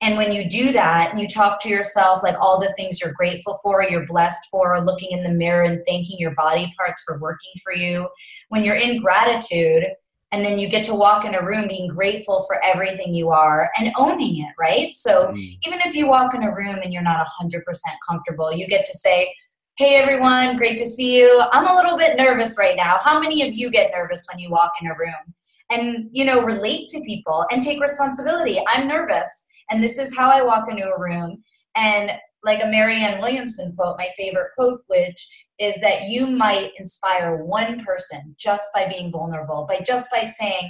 And 0.02 0.16
when 0.16 0.32
you 0.32 0.48
do 0.48 0.72
that 0.72 1.10
and 1.10 1.20
you 1.20 1.28
talk 1.28 1.60
to 1.60 1.68
yourself 1.68 2.22
like 2.22 2.36
all 2.40 2.58
the 2.58 2.72
things 2.72 3.00
you're 3.00 3.12
grateful 3.12 3.58
for, 3.62 3.84
you're 3.84 4.06
blessed 4.06 4.48
for, 4.50 4.80
looking 4.80 5.10
in 5.10 5.22
the 5.22 5.30
mirror 5.30 5.64
and 5.64 5.82
thanking 5.86 6.18
your 6.18 6.34
body 6.34 6.72
parts 6.76 7.02
for 7.06 7.18
working 7.18 7.52
for 7.62 7.74
you, 7.74 8.08
when 8.48 8.64
you're 8.64 8.76
in 8.76 9.02
gratitude, 9.02 9.84
and 10.32 10.44
then 10.44 10.58
you 10.58 10.68
get 10.68 10.84
to 10.84 10.94
walk 10.94 11.24
in 11.24 11.34
a 11.34 11.44
room 11.44 11.68
being 11.68 11.88
grateful 11.88 12.44
for 12.46 12.64
everything 12.64 13.12
you 13.12 13.30
are 13.30 13.70
and 13.76 13.92
owning 13.98 14.38
it, 14.38 14.54
right? 14.58 14.94
So 14.94 15.32
mm. 15.32 15.58
even 15.66 15.80
if 15.80 15.94
you 15.94 16.06
walk 16.06 16.34
in 16.34 16.44
a 16.44 16.54
room 16.54 16.78
and 16.82 16.92
you're 16.92 17.02
not 17.02 17.26
100% 17.42 17.62
comfortable, 18.08 18.52
you 18.52 18.68
get 18.68 18.86
to 18.86 18.96
say, 18.96 19.34
Hey 19.80 19.94
everyone, 19.94 20.58
great 20.58 20.76
to 20.76 20.84
see 20.84 21.16
you. 21.16 21.42
I'm 21.52 21.66
a 21.66 21.74
little 21.74 21.96
bit 21.96 22.18
nervous 22.18 22.58
right 22.58 22.76
now. 22.76 22.98
How 22.98 23.18
many 23.18 23.48
of 23.48 23.54
you 23.54 23.70
get 23.70 23.92
nervous 23.94 24.26
when 24.30 24.38
you 24.38 24.50
walk 24.50 24.72
in 24.78 24.88
a 24.88 24.94
room? 24.94 25.34
And, 25.70 26.10
you 26.12 26.26
know, 26.26 26.42
relate 26.42 26.86
to 26.88 27.00
people 27.00 27.46
and 27.50 27.62
take 27.62 27.80
responsibility. 27.80 28.60
I'm 28.68 28.86
nervous 28.86 29.46
and 29.70 29.82
this 29.82 29.96
is 29.96 30.14
how 30.14 30.28
I 30.28 30.42
walk 30.42 30.70
into 30.70 30.84
a 30.84 31.00
room. 31.00 31.42
And 31.76 32.10
like 32.44 32.62
a 32.62 32.66
Marianne 32.66 33.22
Williamson 33.22 33.74
quote, 33.74 33.96
my 33.96 34.08
favorite 34.18 34.50
quote, 34.54 34.82
which 34.88 35.46
is 35.58 35.80
that 35.80 36.10
you 36.10 36.26
might 36.26 36.72
inspire 36.78 37.42
one 37.42 37.82
person 37.82 38.36
just 38.38 38.66
by 38.74 38.86
being 38.86 39.10
vulnerable, 39.10 39.66
by 39.66 39.80
just 39.80 40.10
by 40.10 40.24
saying, 40.24 40.68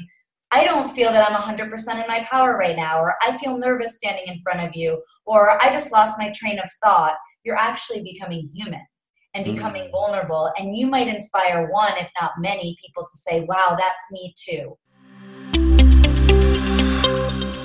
I 0.52 0.62
don't 0.62 0.88
feel 0.88 1.10
that 1.10 1.28
I'm 1.28 1.56
100% 1.56 1.68
in 2.00 2.06
my 2.06 2.24
power 2.30 2.56
right 2.56 2.76
now, 2.76 3.00
or 3.00 3.16
I 3.20 3.36
feel 3.38 3.58
nervous 3.58 3.96
standing 3.96 4.26
in 4.28 4.40
front 4.44 4.60
of 4.60 4.76
you, 4.76 5.02
or 5.26 5.60
I 5.60 5.72
just 5.72 5.90
lost 5.90 6.16
my 6.16 6.30
train 6.30 6.60
of 6.60 6.70
thought. 6.80 7.16
You're 7.42 7.56
actually 7.56 8.04
becoming 8.04 8.48
human 8.54 8.82
and 9.34 9.44
mm. 9.44 9.54
becoming 9.54 9.84
mm. 9.84 9.92
vulnerable. 9.92 10.52
And 10.56 10.76
you 10.76 10.86
might 10.86 11.08
inspire 11.08 11.68
one, 11.70 11.92
if 11.98 12.10
not 12.20 12.32
many, 12.38 12.76
people 12.84 13.04
to 13.04 13.16
say, 13.16 13.42
wow, 13.42 13.76
that's 13.78 14.10
me 14.12 14.34
too 14.36 14.76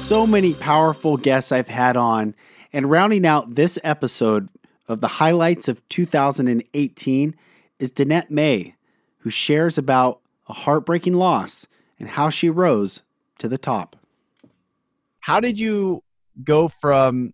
so 0.05 0.27
many 0.27 0.53
powerful 0.53 1.17
guests 1.17 1.51
I've 1.51 1.67
had 1.67 1.97
on, 1.97 2.35
and 2.71 2.91
rounding 2.91 3.25
out 3.25 3.55
this 3.55 3.79
episode 3.83 4.49
of 4.87 5.01
the 5.01 5.07
highlights 5.07 5.67
of 5.67 5.81
2018 5.89 7.35
is 7.79 7.91
Danette 7.91 8.29
May, 8.29 8.75
who 9.21 9.31
shares 9.31 9.79
about 9.79 10.21
a 10.47 10.53
heartbreaking 10.53 11.15
loss 11.15 11.65
and 11.97 12.07
how 12.07 12.29
she 12.29 12.51
rose 12.51 13.01
to 13.39 13.47
the 13.47 13.57
top. 13.57 13.95
How 15.21 15.39
did 15.39 15.57
you 15.57 16.03
go 16.43 16.67
from 16.67 17.33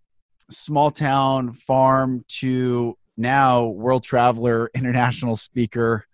small 0.50 0.92
town 0.92 1.52
farm 1.52 2.24
to 2.40 2.98
now 3.22 3.66
world 3.66 4.04
traveler, 4.04 4.70
international 4.76 5.36
speaker, 5.36 6.06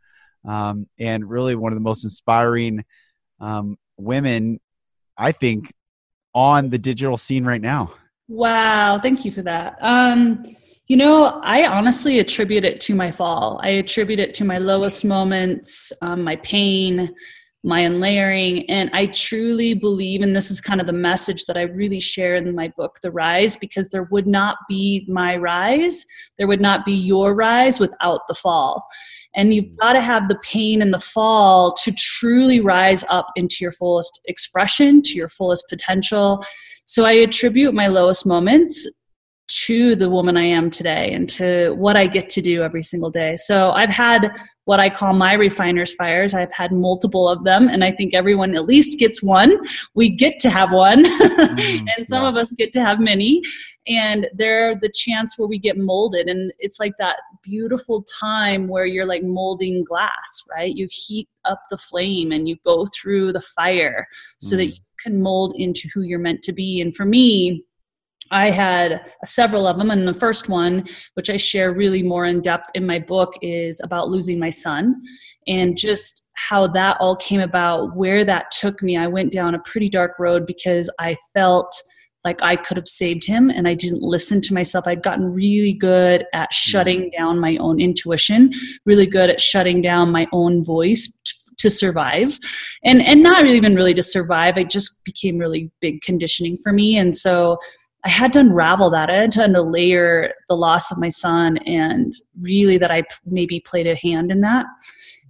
um, 0.46 0.88
and 1.00 1.30
really 1.30 1.56
one 1.56 1.72
of 1.72 1.76
the 1.76 1.84
most 1.84 2.04
inspiring 2.04 2.86
um, 3.40 3.78
women, 3.98 4.60
I 5.18 5.32
think, 5.32 5.74
on 6.34 6.70
the 6.70 6.78
digital 6.78 7.18
scene 7.18 7.46
right 7.46 7.62
now? 7.62 7.94
Wow, 8.28 9.00
thank 9.00 9.26
you 9.26 9.32
for 9.32 9.42
that. 9.44 9.78
Um, 9.82 10.44
you 10.88 10.96
know, 10.96 11.42
I 11.44 11.66
honestly 11.66 12.20
attribute 12.20 12.64
it 12.64 12.80
to 12.82 12.96
my 12.96 13.12
fall. 13.12 13.60
I 13.64 13.70
attribute 13.70 14.20
it 14.20 14.34
to 14.36 14.46
my 14.46 14.58
lowest 14.58 15.04
moments, 15.04 15.92
um, 16.02 16.24
my 16.24 16.38
pain, 16.38 17.14
my 17.68 17.82
unlayering. 17.82 18.68
And 18.70 18.90
I 18.94 19.08
truly 19.08 19.74
believe, 19.74 20.22
and 20.22 20.36
this 20.36 20.50
is 20.50 20.62
kind 20.62 20.80
of 20.80 20.88
the 20.88 20.94
message 20.94 21.46
that 21.46 21.58
I 21.58 21.64
really 21.64 22.00
share 22.00 22.36
in 22.36 22.56
my 22.56 22.70
book, 22.70 23.00
The 23.02 23.12
Rise, 23.12 23.58
because 23.58 23.90
there 23.90 24.08
would 24.10 24.26
not 24.26 24.58
be 24.70 25.06
my 25.10 25.36
rise, 25.36 26.06
there 26.38 26.48
would 26.48 26.62
not 26.62 26.86
be 26.86 26.94
your 26.94 27.36
rise 27.36 27.80
without 27.80 28.22
the 28.28 28.34
fall. 28.34 28.88
And 29.36 29.54
you've 29.54 29.66
mm. 29.66 29.78
got 29.78 29.94
to 29.94 30.02
have 30.02 30.30
the 30.30 30.40
pain 30.42 30.82
and 30.82 30.94
the 30.94 31.00
fall 31.00 31.72
to 31.84 31.92
truly 31.92 32.62
rise 32.62 33.04
up 33.10 33.28
into 33.36 33.58
your 33.60 33.72
fullest 33.72 34.22
expression, 34.26 35.02
to 35.02 35.14
your 35.16 35.28
fullest 35.28 35.66
potential. 35.70 36.44
So 36.86 37.04
I 37.04 37.12
attribute 37.12 37.74
my 37.74 37.88
lowest 37.88 38.26
moments 38.26 38.88
to 39.48 39.96
the 39.96 40.10
woman 40.10 40.36
I 40.36 40.44
am 40.44 40.70
today 40.70 41.14
and 41.14 41.30
to 41.30 41.74
what 41.76 41.96
I 41.96 42.08
get 42.08 42.30
to 42.32 42.42
do 42.42 42.64
every 42.64 42.84
single 42.84 43.10
day. 43.10 43.36
So 43.36 43.72
I've 43.72 43.90
had 43.90 44.30
what 44.66 44.82
I 44.82 44.90
call 44.90 45.14
my 45.14 45.34
refiner's 45.34 45.94
fires. 45.94 46.34
I've 46.34 46.52
had 46.52 46.74
multiple 46.74 47.30
of 47.30 47.46
them, 47.46 47.70
and 47.70 47.86
I 47.86 47.94
think 47.94 48.14
everyone 48.14 48.56
at 48.56 48.66
least 48.66 49.00
gets 49.00 49.24
one. 49.24 49.58
We 49.96 50.10
get 50.10 50.40
to 50.40 50.50
have 50.50 50.74
one, 50.74 51.04
mm, 51.06 51.88
and 51.96 52.06
some 52.06 52.24
yeah. 52.24 52.30
of 52.30 52.36
us 52.36 52.52
get 52.54 52.74
to 52.74 52.82
have 52.82 53.00
many. 53.00 53.42
And 53.88 54.28
they're 54.34 54.76
the 54.76 54.92
chance 54.94 55.38
where 55.38 55.48
we 55.48 55.58
get 55.58 55.78
molded, 55.78 56.28
and 56.28 56.52
it's 56.60 56.82
like 56.82 56.94
that 57.00 57.16
beautiful 57.42 58.04
time 58.20 58.68
where 58.68 58.86
you're 58.86 59.06
like 59.06 59.24
molding 59.24 59.86
glass, 59.86 60.44
right? 60.54 60.76
You 60.76 60.90
heat 60.92 61.30
up 61.46 61.62
the 61.70 61.78
flame 61.78 62.34
and 62.34 62.50
you 62.50 62.58
go 62.66 62.86
through 62.88 63.32
the 63.32 63.40
fire 63.40 64.06
so 64.40 64.56
mm. 64.56 64.58
that 64.58 64.66
you 64.66 64.82
can 65.02 65.22
mold 65.22 65.56
into 65.58 65.88
who 65.94 66.02
you're 66.02 66.20
meant 66.20 66.42
to 66.44 66.52
be. 66.52 66.82
And 66.82 66.94
for 66.94 67.06
me, 67.06 67.64
I 68.32 68.50
had 68.52 69.02
several 69.26 69.68
of 69.68 69.78
them, 69.78 69.92
and 69.92 70.08
the 70.08 70.14
first 70.14 70.50
one, 70.50 70.86
which 71.16 71.30
I 71.30 71.38
share 71.38 71.74
really 71.74 72.04
more 72.04 72.26
in 72.26 72.42
depth 72.42 72.70
in 72.76 72.86
my 72.86 73.00
book, 73.00 73.34
is 73.42 73.82
about 73.84 74.10
losing 74.10 74.40
my 74.40 74.50
son 74.50 75.02
and 75.48 75.78
just 75.78 76.24
how 76.34 76.68
that 76.68 76.98
all 77.00 77.16
came 77.16 77.42
about, 77.42 77.96
where 77.96 78.24
that 78.26 78.52
took 78.52 78.82
me. 78.84 78.98
I 78.98 79.08
went 79.08 79.32
down 79.32 79.56
a 79.56 79.60
pretty 79.60 79.90
dark 79.90 80.20
road 80.20 80.46
because 80.46 80.90
I 81.00 81.18
felt 81.34 81.74
like 82.24 82.44
I 82.44 82.58
could 82.58 82.78
have 82.78 82.90
saved 82.90 83.26
him 83.26 83.50
and 83.50 83.68
I 83.68 83.74
didn't 83.74 84.02
listen 84.02 84.42
to 84.42 84.54
myself. 84.54 84.86
I'd 84.86 85.02
gotten 85.02 85.34
really 85.34 85.72
good 85.72 86.26
at 86.34 86.52
shutting 86.54 87.04
mm. 87.04 87.18
down 87.18 87.40
my 87.40 87.56
own 87.58 87.80
intuition, 87.80 88.52
really 88.86 89.08
good 89.08 89.30
at 89.30 89.40
shutting 89.40 89.82
down 89.82 90.12
my 90.12 90.28
own 90.34 90.64
voice 90.64 91.22
to 91.58 91.70
survive 91.70 92.38
and 92.84 93.02
and 93.02 93.24
not 93.24 93.46
even 93.46 93.76
really 93.76 93.94
to 93.94 94.04
survive 94.04 94.58
it 94.58 94.70
just 94.70 95.04
became 95.04 95.38
really 95.38 95.72
big 95.82 96.02
conditioning 96.02 96.56
for 96.56 96.72
me 96.72 96.98
and 96.98 97.16
so 97.16 97.58
I 98.06 98.10
had 98.10 98.34
to 98.34 98.40
unravel 98.40 98.90
that. 98.92 99.10
I 99.10 99.22
had 99.22 99.32
to 99.34 99.40
unlayer 99.40 100.32
the 100.48 100.56
loss 100.56 100.92
of 100.92 100.98
my 100.98 101.10
son 101.10 101.58
and 101.60 102.14
really 102.42 102.78
that 102.78 102.92
I 102.92 103.04
maybe 103.26 103.60
played 103.60 103.88
a 103.88 103.96
hand 103.96 104.32
in 104.32 104.42
that. 104.42 104.66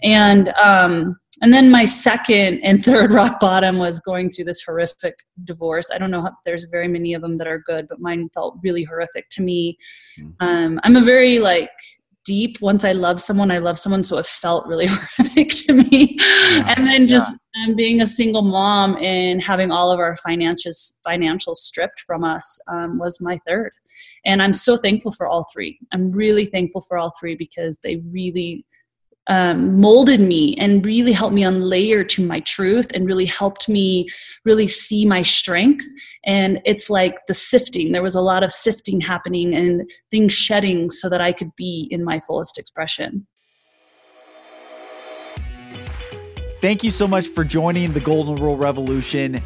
And 0.03 0.49
um, 0.61 1.17
and 1.41 1.53
then 1.53 1.69
my 1.69 1.85
second 1.85 2.59
and 2.61 2.83
third 2.85 3.13
rock 3.13 3.39
bottom 3.39 3.77
was 3.77 3.99
going 3.99 4.29
through 4.29 4.45
this 4.45 4.61
horrific 4.61 5.19
divorce. 5.43 5.87
I 5.93 5.97
don't 5.97 6.11
know 6.11 6.25
if 6.25 6.33
there's 6.45 6.65
very 6.65 6.87
many 6.87 7.13
of 7.13 7.21
them 7.21 7.37
that 7.37 7.47
are 7.47 7.59
good, 7.59 7.87
but 7.87 7.99
mine 7.99 8.29
felt 8.33 8.57
really 8.63 8.83
horrific 8.83 9.29
to 9.31 9.41
me. 9.41 9.77
Mm-hmm. 10.19 10.45
Um, 10.45 10.79
I'm 10.83 10.95
a 10.95 11.01
very 11.01 11.39
like 11.39 11.69
deep. 12.25 12.61
Once 12.61 12.83
I 12.83 12.91
love 12.91 13.21
someone, 13.21 13.51
I 13.51 13.59
love 13.59 13.79
someone, 13.79 14.03
so 14.03 14.17
it 14.17 14.25
felt 14.25 14.67
really 14.67 14.87
horrific 14.89 15.49
to 15.49 15.73
me. 15.73 16.17
Yeah, 16.19 16.73
and 16.75 16.87
then 16.87 17.07
just 17.07 17.31
yeah. 17.31 17.37
Um, 17.65 17.75
being 17.75 18.01
a 18.01 18.05
single 18.05 18.41
mom 18.41 18.97
and 18.97 19.43
having 19.43 19.71
all 19.71 19.91
of 19.91 19.99
our 19.99 20.15
financials 20.27 20.93
financials 21.05 21.57
stripped 21.57 22.01
from 22.01 22.23
us 22.23 22.59
um, 22.67 22.97
was 22.97 23.21
my 23.21 23.39
third. 23.47 23.71
And 24.25 24.41
I'm 24.41 24.53
so 24.53 24.77
thankful 24.77 25.11
for 25.11 25.27
all 25.27 25.45
three. 25.51 25.79
I'm 25.91 26.11
really 26.11 26.45
thankful 26.45 26.81
for 26.81 26.97
all 26.97 27.13
three 27.19 27.35
because 27.35 27.79
they 27.83 27.97
really 28.11 28.65
um, 29.27 29.79
molded 29.79 30.21
me 30.21 30.55
and 30.57 30.85
really 30.85 31.11
helped 31.11 31.35
me 31.35 31.41
unlayer 31.41 32.07
to 32.07 32.25
my 32.25 32.39
truth 32.41 32.87
and 32.93 33.05
really 33.05 33.25
helped 33.25 33.67
me 33.67 34.07
really 34.45 34.67
see 34.67 35.05
my 35.05 35.21
strength. 35.21 35.85
And 36.25 36.61
it's 36.65 36.89
like 36.89 37.25
the 37.27 37.33
sifting. 37.33 37.91
There 37.91 38.03
was 38.03 38.15
a 38.15 38.21
lot 38.21 38.43
of 38.43 38.51
sifting 38.51 39.01
happening 39.01 39.53
and 39.53 39.89
things 40.11 40.33
shedding 40.33 40.89
so 40.89 41.09
that 41.09 41.21
I 41.21 41.33
could 41.33 41.55
be 41.55 41.87
in 41.91 42.03
my 42.03 42.19
fullest 42.21 42.57
expression. 42.57 43.27
Thank 46.59 46.83
you 46.83 46.89
so 46.89 47.07
much 47.07 47.27
for 47.27 47.43
joining 47.43 47.91
the 47.91 47.99
Golden 47.99 48.33
Rule 48.43 48.57
Revolution. 48.57 49.39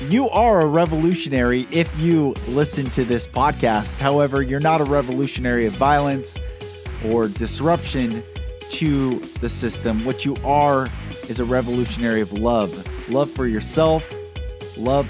You 0.00 0.30
are 0.30 0.62
a 0.62 0.66
revolutionary 0.66 1.66
if 1.70 2.00
you 2.00 2.34
listen 2.48 2.88
to 2.92 3.04
this 3.04 3.28
podcast. 3.28 4.00
However, 4.00 4.40
you're 4.40 4.58
not 4.58 4.80
a 4.80 4.84
revolutionary 4.84 5.66
of 5.66 5.74
violence 5.74 6.38
or 7.04 7.28
disruption 7.28 8.22
to 8.70 9.18
the 9.42 9.50
system. 9.50 10.02
What 10.06 10.24
you 10.24 10.34
are 10.46 10.88
is 11.28 11.40
a 11.40 11.44
revolutionary 11.44 12.22
of 12.22 12.32
love 12.32 12.88
love 13.10 13.30
for 13.30 13.46
yourself, 13.46 14.02
love 14.78 15.06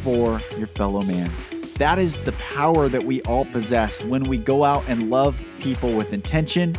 for 0.00 0.40
your 0.56 0.66
fellow 0.66 1.02
man. 1.02 1.30
That 1.74 1.98
is 1.98 2.20
the 2.20 2.32
power 2.32 2.88
that 2.88 3.04
we 3.04 3.20
all 3.22 3.44
possess 3.44 4.02
when 4.02 4.22
we 4.24 4.38
go 4.38 4.64
out 4.64 4.82
and 4.88 5.10
love 5.10 5.38
people 5.60 5.92
with 5.92 6.14
intention 6.14 6.74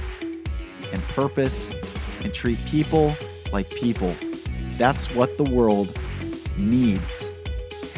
and 0.92 1.04
purpose 1.04 1.72
and 2.24 2.34
treat 2.34 2.58
people 2.66 3.16
like 3.52 3.70
people. 3.70 4.14
That's 4.78 5.14
what 5.14 5.38
the 5.38 5.44
world 5.44 5.98
needs. 6.58 7.34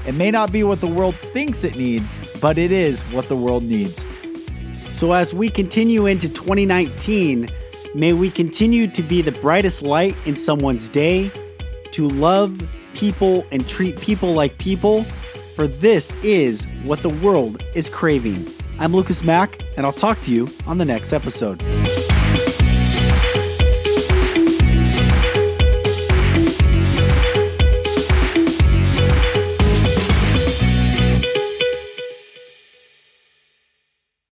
It 0.07 0.15
may 0.15 0.31
not 0.31 0.51
be 0.51 0.63
what 0.63 0.81
the 0.81 0.87
world 0.87 1.15
thinks 1.15 1.63
it 1.63 1.75
needs, 1.75 2.17
but 2.39 2.57
it 2.57 2.71
is 2.71 3.03
what 3.03 3.27
the 3.27 3.35
world 3.35 3.63
needs. 3.63 4.05
So, 4.91 5.13
as 5.13 5.33
we 5.33 5.49
continue 5.49 6.07
into 6.07 6.27
2019, 6.29 7.47
May 7.95 8.13
we 8.13 8.29
continue 8.29 8.85
to 8.87 9.01
be 9.01 9.23
the 9.23 9.31
brightest 9.31 9.81
light 9.81 10.15
in 10.27 10.35
someone's 10.35 10.89
day, 10.89 11.31
to 11.91 12.07
love 12.07 12.61
people 12.93 13.47
and 13.51 13.67
treat 13.67 13.99
people 13.99 14.33
like 14.33 14.59
people, 14.59 15.05
for 15.55 15.65
this 15.65 16.15
is 16.17 16.65
what 16.83 17.01
the 17.01 17.09
world 17.09 17.63
is 17.73 17.89
craving. 17.89 18.45
I'm 18.77 18.93
Lucas 18.93 19.23
Mack, 19.23 19.59
and 19.75 19.87
I'll 19.87 19.91
talk 19.91 20.21
to 20.21 20.31
you 20.31 20.47
on 20.67 20.77
the 20.77 20.85
next 20.85 21.13
episode. 21.13 21.63